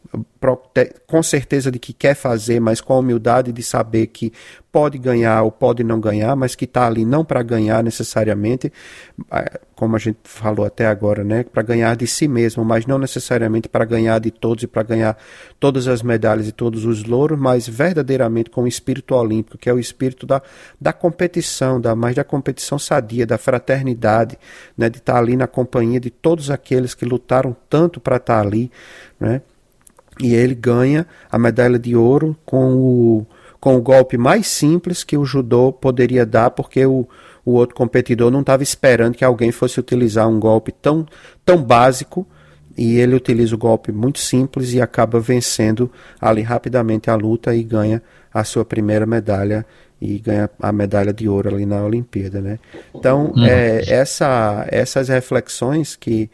com 1.07 1.23
certeza 1.23 1.71
de 1.71 1.79
que 1.79 1.93
quer 1.93 2.15
fazer, 2.15 2.61
mas 2.61 2.81
com 2.81 2.93
a 2.93 2.99
humildade 2.99 3.53
de 3.53 3.63
saber 3.63 4.09
que 4.09 4.33
pode 4.77 4.99
ganhar 4.99 5.43
ou 5.43 5.51
pode 5.51 5.83
não 5.83 5.99
ganhar, 5.99 6.37
mas 6.37 6.55
que 6.55 6.67
está 6.67 6.87
ali 6.87 7.03
não 7.03 7.25
para 7.25 7.43
ganhar 7.43 7.83
necessariamente, 7.83 8.71
como 9.75 9.97
a 9.97 9.99
gente 9.99 10.19
falou 10.25 10.67
até 10.67 10.87
agora, 10.87 11.25
né, 11.25 11.45
para 11.45 11.63
ganhar 11.63 11.97
de 11.97 12.07
si 12.07 12.29
mesmo, 12.29 12.63
mas 12.63 12.85
não 12.85 12.99
necessariamente 12.99 13.71
para 13.71 13.87
ganhar 13.87 14.19
de 14.19 14.31
todos 14.31 14.65
e 14.65 14.67
para 14.67 14.83
ganhar 14.83 15.17
todas 15.59 15.89
as 15.89 16.03
medalhas 16.03 16.47
e 16.47 16.53
todos 16.53 16.85
os 16.85 17.05
louros, 17.05 17.39
mas 17.39 17.67
verdadeiramente 17.67 18.51
com 18.51 18.65
o 18.65 18.69
espírito 18.69 19.15
olímpico, 19.15 19.57
que 19.57 19.71
é 19.71 19.73
o 19.73 19.79
espírito 19.79 20.27
da, 20.27 20.43
da 20.79 20.93
competição, 20.93 21.81
da 21.81 21.97
mais 21.97 22.15
da 22.15 22.25
competição 22.25 22.79
sadia, 22.79 23.27
da 23.27 23.39
fraternidade, 23.39 24.39
né, 24.77 24.91
de 24.91 24.99
estar 24.99 25.15
tá 25.15 25.19
ali 25.19 25.37
na 25.37 25.47
companhia 25.47 25.99
de 25.99 26.11
todos 26.11 26.51
aqueles 26.51 26.95
que 26.95 27.07
lutaram 27.07 27.57
tanto 27.71 27.99
para 27.99 28.17
estar 28.17 28.43
tá 28.43 28.47
ali, 28.47 28.71
né? 29.19 29.41
E 30.21 30.35
ele 30.35 30.55
ganha 30.55 31.07
a 31.31 31.39
medalha 31.39 31.79
de 31.79 31.95
ouro 31.95 32.37
com 32.45 32.75
o 32.75 33.27
com 33.59 33.77
o 33.77 33.83
golpe 33.83 34.17
mais 34.17 34.47
simples 34.47 35.03
que 35.03 35.17
o 35.17 35.25
judô 35.25 35.73
poderia 35.73 36.25
dar, 36.25 36.51
porque 36.51 36.87
o, 36.87 37.09
o 37.45 37.53
outro 37.53 37.75
competidor 37.75 38.31
não 38.31 38.41
estava 38.41 38.63
esperando 38.63 39.17
que 39.17 39.25
alguém 39.25 39.51
fosse 39.51 39.81
utilizar 39.81 40.29
um 40.29 40.39
golpe 40.39 40.71
tão, 40.71 41.05
tão 41.45 41.61
básico. 41.61 42.25
E 42.79 42.99
ele 42.99 43.17
utiliza 43.17 43.55
o 43.55 43.59
golpe 43.59 43.91
muito 43.91 44.21
simples 44.21 44.73
e 44.73 44.81
acaba 44.81 45.19
vencendo 45.19 45.91
ali 46.21 46.43
rapidamente 46.43 47.11
a 47.11 47.15
luta 47.17 47.55
e 47.57 47.65
ganha 47.65 48.03
a 48.33 48.45
sua 48.45 48.65
primeira 48.65 49.05
medalha 49.05 49.67
e 50.01 50.19
ganha 50.19 50.49
a 50.61 50.71
medalha 50.71 51.13
de 51.13 51.29
ouro 51.29 51.49
ali 51.49 51.65
na 51.65 51.83
Olimpíada, 51.83 52.41
né? 52.41 52.59
Então, 52.95 53.33
uhum. 53.35 53.47
é, 53.47 53.83
essa, 53.89 54.67
essas 54.69 55.09
reflexões 55.09 55.97
que, 55.97 56.31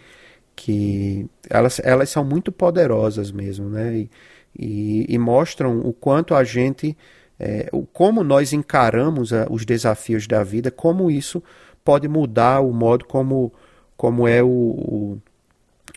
que 0.65 1.27
elas, 1.51 1.81
elas 1.83 2.09
são 2.09 2.25
muito 2.25 2.53
poderosas 2.53 3.33
mesmo, 3.33 3.69
né? 3.69 3.97
E, 3.97 4.11
e, 4.57 5.07
e 5.09 5.19
mostram 5.19 5.81
o 5.81 5.93
quanto 5.93 6.37
a 6.37 6.45
gente, 6.45 6.97
é, 7.41 7.69
o, 7.73 7.85
como 7.85 8.23
nós 8.23 8.53
encaramos 8.53 9.33
a, 9.33 9.49
os 9.51 9.65
desafios 9.65 10.29
da 10.29 10.45
vida, 10.45 10.71
como 10.71 11.11
isso 11.11 11.43
pode 11.85 12.07
mudar 12.07 12.61
o 12.61 12.73
modo 12.73 13.05
como, 13.07 13.53
como 13.97 14.29
é 14.29 14.41
o, 14.41 14.47
o, 14.47 15.19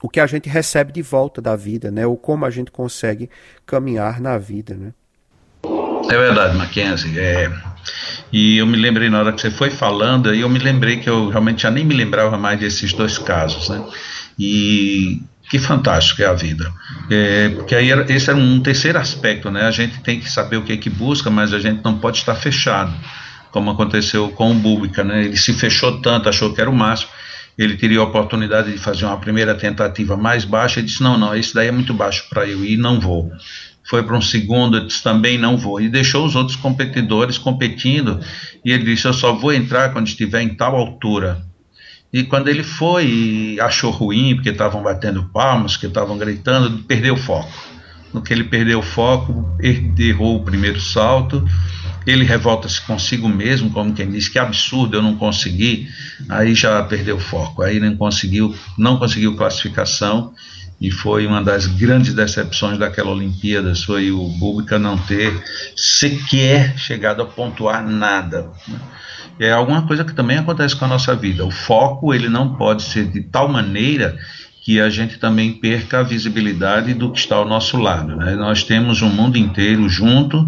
o 0.01 0.09
que 0.09 0.19
a 0.19 0.25
gente 0.25 0.49
recebe 0.49 0.91
de 0.91 1.03
volta 1.03 1.39
da 1.39 1.55
vida, 1.55 1.91
né? 1.91 2.07
Ou 2.07 2.17
como 2.17 2.43
a 2.43 2.49
gente 2.49 2.71
consegue 2.71 3.29
caminhar 3.67 4.19
na 4.19 4.35
vida, 4.39 4.73
né? 4.73 4.93
É 6.09 6.17
verdade, 6.17 6.57
Mackenzie. 6.57 7.19
É, 7.19 7.51
e 8.33 8.57
eu 8.57 8.65
me 8.65 8.77
lembrei 8.77 9.11
na 9.11 9.19
hora 9.19 9.31
que 9.31 9.41
você 9.41 9.51
foi 9.51 9.69
falando, 9.69 10.31
aí 10.31 10.41
eu 10.41 10.49
me 10.49 10.57
lembrei 10.57 10.97
que 10.97 11.07
eu 11.07 11.29
realmente 11.29 11.61
já 11.61 11.69
nem 11.69 11.85
me 11.85 11.93
lembrava 11.93 12.35
mais 12.35 12.59
desses 12.59 12.93
dois 12.93 13.19
casos, 13.19 13.69
né? 13.69 13.85
E 14.37 15.21
que 15.49 15.59
fantástico 15.59 16.21
é 16.21 16.25
a 16.25 16.33
vida. 16.33 16.71
É, 17.09 17.49
porque 17.49 17.75
aí 17.75 17.91
era, 17.91 18.11
esse 18.11 18.29
era 18.29 18.37
um 18.37 18.59
terceiro 18.59 18.97
aspecto, 18.97 19.51
né? 19.51 19.63
A 19.63 19.71
gente 19.71 19.99
tem 19.99 20.19
que 20.19 20.29
saber 20.29 20.57
o 20.57 20.63
que 20.63 20.73
é 20.73 20.77
que 20.77 20.89
busca, 20.89 21.29
mas 21.29 21.53
a 21.53 21.59
gente 21.59 21.83
não 21.83 21.97
pode 21.97 22.17
estar 22.17 22.35
fechado, 22.35 22.93
como 23.51 23.69
aconteceu 23.69 24.29
com 24.29 24.51
o 24.51 24.55
Búbica, 24.55 25.03
né? 25.03 25.25
Ele 25.25 25.37
se 25.37 25.53
fechou 25.53 26.01
tanto, 26.01 26.29
achou 26.29 26.53
que 26.53 26.59
era 26.59 26.69
o 26.69 26.75
máximo, 26.75 27.11
ele 27.57 27.77
teria 27.77 27.99
a 27.99 28.03
oportunidade 28.03 28.71
de 28.71 28.77
fazer 28.77 29.05
uma 29.05 29.17
primeira 29.17 29.55
tentativa 29.55 30.17
mais 30.17 30.43
baixa 30.43 30.79
e 30.79 30.83
disse, 30.83 31.01
não, 31.01 31.17
não, 31.17 31.35
esse 31.35 31.53
daí 31.53 31.67
é 31.67 31.71
muito 31.71 31.93
baixo 31.93 32.25
para 32.29 32.45
eu 32.45 32.65
ir, 32.65 32.75
não 32.75 32.99
vou. 32.99 33.31
foi 33.87 34.03
para 34.03 34.17
um 34.17 34.21
segundo, 34.21 34.85
disse 34.85 35.03
também 35.03 35.37
não 35.37 35.55
vou. 35.55 35.79
E 35.79 35.87
deixou 35.87 36.25
os 36.25 36.35
outros 36.35 36.57
competidores 36.57 37.37
competindo. 37.37 38.19
E 38.63 38.71
ele 38.71 38.83
disse: 38.83 39.07
Eu 39.07 39.13
só 39.13 39.31
vou 39.31 39.53
entrar 39.53 39.93
quando 39.93 40.07
estiver 40.07 40.41
em 40.41 40.55
tal 40.55 40.75
altura. 40.75 41.45
E 42.15 42.23
quando 42.23 42.47
ele 42.47 42.63
foi 42.63 43.05
e 43.07 43.59
achou 43.59 43.91
ruim, 43.91 44.35
porque 44.35 44.47
estavam 44.47 44.81
batendo 44.81 45.25
palmas, 45.33 45.75
que 45.75 45.85
estavam 45.85 46.17
gritando, 46.17 46.81
perdeu 46.83 47.15
o 47.15 47.17
foco. 47.17 47.51
No 48.13 48.21
que 48.21 48.31
ele 48.31 48.45
perdeu 48.45 48.79
o 48.79 48.81
foco, 48.81 49.45
errou 49.61 50.37
o 50.37 50.43
primeiro 50.45 50.79
salto, 50.79 51.45
ele 52.07 52.23
revolta-se 52.23 52.79
consigo 52.83 53.27
mesmo, 53.27 53.69
como 53.69 53.91
quem 53.91 54.09
diz, 54.09 54.29
que 54.29 54.39
absurdo, 54.39 54.95
eu 54.95 55.01
não 55.01 55.17
consegui, 55.17 55.89
aí 56.29 56.55
já 56.55 56.81
perdeu 56.83 57.17
o 57.17 57.19
foco, 57.19 57.61
aí 57.61 57.81
não 57.81 57.97
conseguiu, 57.97 58.55
não 58.77 58.95
conseguiu 58.95 59.35
classificação, 59.35 60.33
e 60.85 60.91
foi 60.91 61.25
uma 61.25 61.41
das 61.41 61.65
grandes 61.65 62.13
decepções 62.13 62.77
daquela 62.77 63.09
Olimpíadas, 63.09 63.83
foi 63.83 64.11
o 64.11 64.27
Búbica 64.27 64.77
não 64.77 64.95
ter 64.95 65.33
sequer 65.75 66.77
chegado 66.77 67.23
a 67.23 67.25
pontuar 67.25 67.83
nada. 67.83 68.51
É 69.39 69.51
alguma 69.51 69.81
coisa 69.87 70.05
que 70.05 70.13
também 70.13 70.37
acontece 70.37 70.75
com 70.75 70.85
a 70.85 70.87
nossa 70.87 71.15
vida. 71.15 71.43
O 71.43 71.49
foco 71.49 72.13
ele 72.13 72.29
não 72.29 72.53
pode 72.53 72.83
ser 72.83 73.05
de 73.07 73.21
tal 73.21 73.47
maneira 73.47 74.15
que 74.63 74.79
a 74.79 74.87
gente 74.87 75.17
também 75.17 75.53
perca 75.53 76.01
a 76.01 76.03
visibilidade 76.03 76.93
do 76.93 77.11
que 77.11 77.17
está 77.17 77.35
ao 77.35 77.47
nosso 77.47 77.77
lado. 77.77 78.15
Né? 78.15 78.35
Nós 78.35 78.63
temos 78.63 79.01
um 79.01 79.09
mundo 79.09 79.39
inteiro 79.39 79.89
junto 79.89 80.47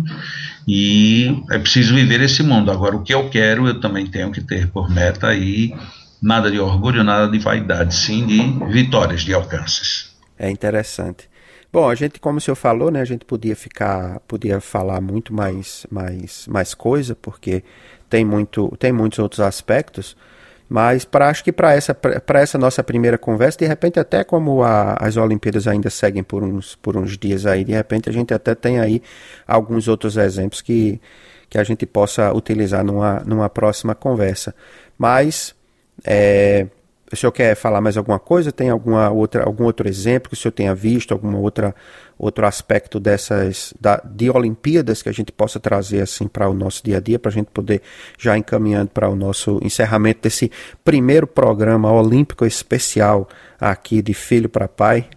e 0.68 1.36
é 1.50 1.58
preciso 1.58 1.96
viver 1.96 2.22
esse 2.22 2.44
mundo. 2.44 2.70
Agora, 2.70 2.96
o 2.96 3.02
que 3.02 3.14
eu 3.14 3.28
quero, 3.28 3.68
eu 3.68 3.80
também 3.80 4.06
tenho 4.06 4.32
que 4.32 4.42
ter 4.42 4.68
por 4.68 4.88
meta 4.88 5.34
e 5.34 5.74
nada 6.22 6.52
de 6.52 6.60
orgulho, 6.60 7.04
nada 7.04 7.28
de 7.28 7.40
vaidade, 7.40 7.96
sim 7.96 8.24
de 8.24 8.40
vitórias, 8.72 9.22
de 9.22 9.34
alcances. 9.34 10.07
É 10.38 10.50
interessante. 10.50 11.30
Bom, 11.72 11.90
a 11.90 11.96
gente, 11.96 12.20
como 12.20 12.38
o 12.38 12.42
senhor 12.42 12.56
falou, 12.56 12.90
né, 12.90 13.02
a 13.02 13.06
gente 13.06 13.26
podia 13.26 13.56
ficar, 13.56 14.20
podia 14.22 14.62
falar 14.62 15.02
muito 15.02 15.34
mais, 15.34 15.86
mais, 15.92 16.48
mais 16.48 16.74
coisa, 16.74 17.16
porque 17.16 17.64
tem, 18.10 18.24
muito, 18.24 18.74
tem 18.80 18.92
muitos 18.92 19.20
outros 19.20 19.42
aspectos, 19.42 20.16
mas 20.70 21.06
para 21.06 21.30
acho 21.30 21.44
que 21.44 21.52
para 21.52 21.74
essa, 21.74 21.94
para 21.94 22.42
essa 22.42 22.58
nossa 22.58 22.84
primeira 22.84 23.18
conversa, 23.18 23.58
de 23.60 23.66
repente 23.66 24.00
até 24.00 24.24
como 24.24 24.64
a, 24.64 24.94
as 24.94 25.18
Olimpíadas 25.18 25.68
ainda 25.68 25.90
seguem 25.90 26.24
por 26.24 26.44
uns, 26.44 26.76
por 26.76 26.98
uns 26.98 27.18
dias 27.18 27.46
aí, 27.46 27.64
de 27.64 27.74
repente 27.74 28.10
a 28.10 28.14
gente 28.14 28.34
até 28.34 28.56
tem 28.56 28.80
aí 28.80 29.02
alguns 29.48 29.88
outros 29.88 30.18
exemplos 30.18 30.62
que, 30.62 31.02
que 31.50 31.58
a 31.58 31.64
gente 31.64 31.86
possa 31.86 32.34
utilizar 32.34 32.84
numa, 32.84 33.22
numa 33.26 33.50
próxima 33.50 33.96
conversa. 33.96 34.54
Mas 34.98 35.56
é, 36.04 36.68
o 37.12 37.16
senhor 37.16 37.32
quer 37.32 37.56
falar 37.56 37.80
mais 37.80 37.98
alguma 37.98 38.20
coisa? 38.20 38.52
Tem 38.52 38.70
alguma 38.70 39.10
outra, 39.10 39.44
algum 39.44 39.64
outro 39.64 39.88
exemplo 39.88 40.30
que 40.30 40.36
o 40.36 40.38
senhor 40.38 40.52
tenha 40.52 40.76
visto, 40.76 41.14
algum 41.14 41.36
outro 41.38 42.46
aspecto 42.46 43.00
dessas 43.00 43.74
da, 43.80 44.02
de 44.04 44.30
Olimpíadas 44.30 45.02
que 45.02 45.10
a 45.10 45.14
gente 45.14 45.32
possa 45.32 45.60
trazer 45.60 46.02
assim 46.02 46.28
para 46.28 46.50
o 46.50 46.54
nosso 46.54 46.84
dia 46.84 46.98
a 46.98 47.00
dia, 47.00 47.18
para 47.18 47.32
a 47.32 47.34
gente 47.34 47.48
poder 47.54 47.82
já 48.20 48.38
encaminhando 48.38 48.90
para 48.90 49.10
o 49.10 49.16
nosso 49.16 49.60
encerramento 49.64 50.22
desse 50.24 50.52
primeiro 50.84 51.26
programa 51.26 51.92
olímpico 51.92 52.46
especial 52.46 53.30
aqui 53.60 54.02
de 54.02 54.14
Filho 54.14 54.50
para 54.50 54.68
Pai? 54.68 55.08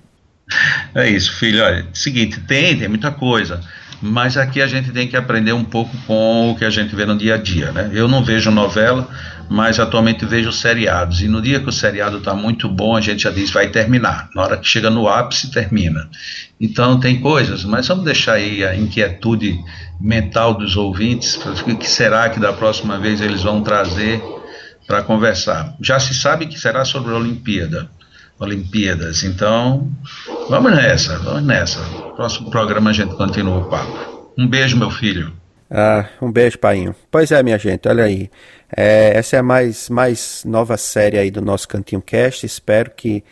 É 0.94 1.08
isso, 1.08 1.32
filho. 1.38 1.62
Olha, 1.62 1.86
seguinte, 1.92 2.40
tem, 2.40 2.78
tem 2.78 2.88
muita 2.88 3.10
coisa 3.10 3.60
mas 4.02 4.36
aqui 4.36 4.62
a 4.62 4.66
gente 4.66 4.90
tem 4.92 5.06
que 5.06 5.16
aprender 5.16 5.52
um 5.52 5.64
pouco 5.64 5.94
com 6.06 6.52
o 6.52 6.56
que 6.56 6.64
a 6.64 6.70
gente 6.70 6.94
vê 6.96 7.04
no 7.04 7.18
dia 7.18 7.34
a 7.34 7.36
dia, 7.36 7.70
né? 7.70 7.90
Eu 7.92 8.08
não 8.08 8.24
vejo 8.24 8.50
novela, 8.50 9.06
mas 9.50 9.80
atualmente 9.80 10.24
vejo 10.24 10.52
seriados, 10.52 11.20
e 11.20 11.26
no 11.26 11.42
dia 11.42 11.58
que 11.58 11.68
o 11.68 11.72
seriado 11.72 12.18
está 12.18 12.32
muito 12.34 12.68
bom, 12.68 12.96
a 12.96 13.00
gente 13.00 13.24
já 13.24 13.30
diz 13.30 13.50
vai 13.50 13.68
terminar, 13.68 14.30
na 14.32 14.42
hora 14.42 14.56
que 14.56 14.68
chega 14.68 14.88
no 14.88 15.08
ápice, 15.08 15.50
termina. 15.50 16.08
Então 16.60 17.00
tem 17.00 17.20
coisas, 17.20 17.64
mas 17.64 17.88
vamos 17.88 18.04
deixar 18.04 18.34
aí 18.34 18.64
a 18.64 18.76
inquietude 18.76 19.58
mental 20.00 20.54
dos 20.54 20.76
ouvintes, 20.76 21.34
o 21.66 21.76
que 21.76 21.90
será 21.90 22.30
que 22.30 22.38
da 22.38 22.52
próxima 22.52 22.96
vez 22.96 23.20
eles 23.20 23.42
vão 23.42 23.60
trazer 23.60 24.22
para 24.86 25.02
conversar. 25.02 25.74
Já 25.80 25.98
se 25.98 26.14
sabe 26.14 26.46
que 26.46 26.58
será 26.58 26.84
sobre 26.84 27.12
a 27.12 27.16
Olimpíada, 27.16 27.90
Olimpíadas. 28.38 29.24
Então, 29.24 29.90
vamos 30.48 30.72
nessa, 30.72 31.18
vamos 31.18 31.42
nessa. 31.42 31.80
Próximo 32.14 32.50
programa 32.50 32.90
a 32.90 32.92
gente 32.92 33.16
continua 33.16 33.58
o 33.58 33.64
papo. 33.64 34.32
Um 34.38 34.46
beijo, 34.46 34.76
meu 34.76 34.92
filho. 34.92 35.39
Ah, 35.70 36.08
um 36.20 36.32
beijo, 36.32 36.58
painho. 36.58 36.96
Pois 37.10 37.30
é, 37.30 37.40
minha 37.44 37.56
gente, 37.56 37.86
olha 37.88 38.02
aí. 38.04 38.28
É, 38.76 39.16
essa 39.16 39.36
é 39.36 39.38
a 39.38 39.42
mais, 39.42 39.88
mais 39.88 40.42
nova 40.44 40.76
série 40.76 41.16
aí 41.16 41.30
do 41.30 41.40
nosso 41.40 41.68
Cantinho 41.68 42.02
Cast. 42.02 42.44
Espero 42.44 42.90
que, 42.90 43.22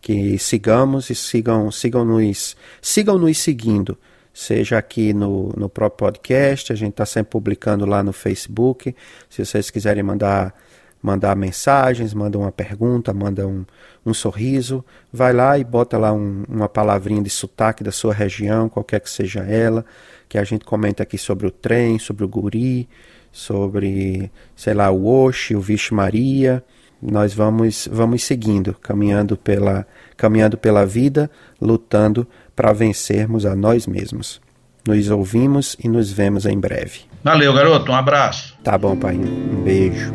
que 0.00 0.38
sigamos 0.38 1.10
e 1.10 1.14
sigam, 1.14 1.70
sigam, 1.72 2.04
nos, 2.04 2.56
sigam 2.80 3.18
nos 3.18 3.38
seguindo. 3.38 3.98
Seja 4.32 4.78
aqui 4.78 5.12
no, 5.12 5.52
no 5.56 5.68
próprio 5.68 6.12
podcast, 6.12 6.72
a 6.72 6.76
gente 6.76 6.90
está 6.90 7.04
sempre 7.04 7.32
publicando 7.32 7.84
lá 7.84 8.00
no 8.04 8.12
Facebook. 8.12 8.94
Se 9.28 9.44
vocês 9.44 9.68
quiserem 9.68 10.04
mandar 10.04 10.54
mandar 11.02 11.36
mensagens, 11.36 12.12
manda 12.12 12.38
uma 12.38 12.52
pergunta, 12.52 13.12
manda 13.12 13.46
um, 13.46 13.64
um 14.04 14.12
sorriso, 14.12 14.84
vai 15.12 15.32
lá 15.32 15.58
e 15.58 15.64
bota 15.64 15.96
lá 15.96 16.12
um, 16.12 16.44
uma 16.48 16.68
palavrinha 16.68 17.22
de 17.22 17.30
sotaque 17.30 17.84
da 17.84 17.92
sua 17.92 18.12
região, 18.12 18.68
qualquer 18.68 19.00
que 19.00 19.10
seja 19.10 19.40
ela, 19.40 19.84
que 20.28 20.38
a 20.38 20.44
gente 20.44 20.64
comenta 20.64 21.02
aqui 21.02 21.16
sobre 21.16 21.46
o 21.46 21.50
trem, 21.50 21.98
sobre 21.98 22.24
o 22.24 22.28
guri, 22.28 22.88
sobre, 23.30 24.30
sei 24.56 24.74
lá, 24.74 24.90
o 24.90 25.06
Oxe, 25.06 25.54
o 25.54 25.60
Vixe 25.60 25.94
Maria. 25.94 26.62
Nós 27.00 27.32
vamos, 27.32 27.88
vamos 27.90 28.24
seguindo, 28.24 28.74
caminhando 28.74 29.36
pela, 29.36 29.86
caminhando 30.16 30.58
pela 30.58 30.84
vida, 30.84 31.30
lutando 31.60 32.26
para 32.56 32.72
vencermos 32.72 33.46
a 33.46 33.54
nós 33.54 33.86
mesmos. 33.86 34.40
Nos 34.86 35.08
ouvimos 35.10 35.76
e 35.82 35.88
nos 35.88 36.10
vemos 36.10 36.44
em 36.46 36.58
breve. 36.58 37.02
Valeu, 37.22 37.52
garoto. 37.52 37.92
Um 37.92 37.94
abraço. 37.94 38.56
Tá 38.64 38.76
bom, 38.76 38.96
pai. 38.96 39.16
Um 39.16 39.62
beijo. 39.62 40.12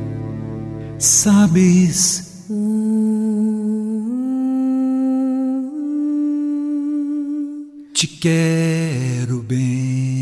Sabes. 1.03 2.45
Te 7.93 8.07
quero 8.07 9.43
bem. 9.43 10.12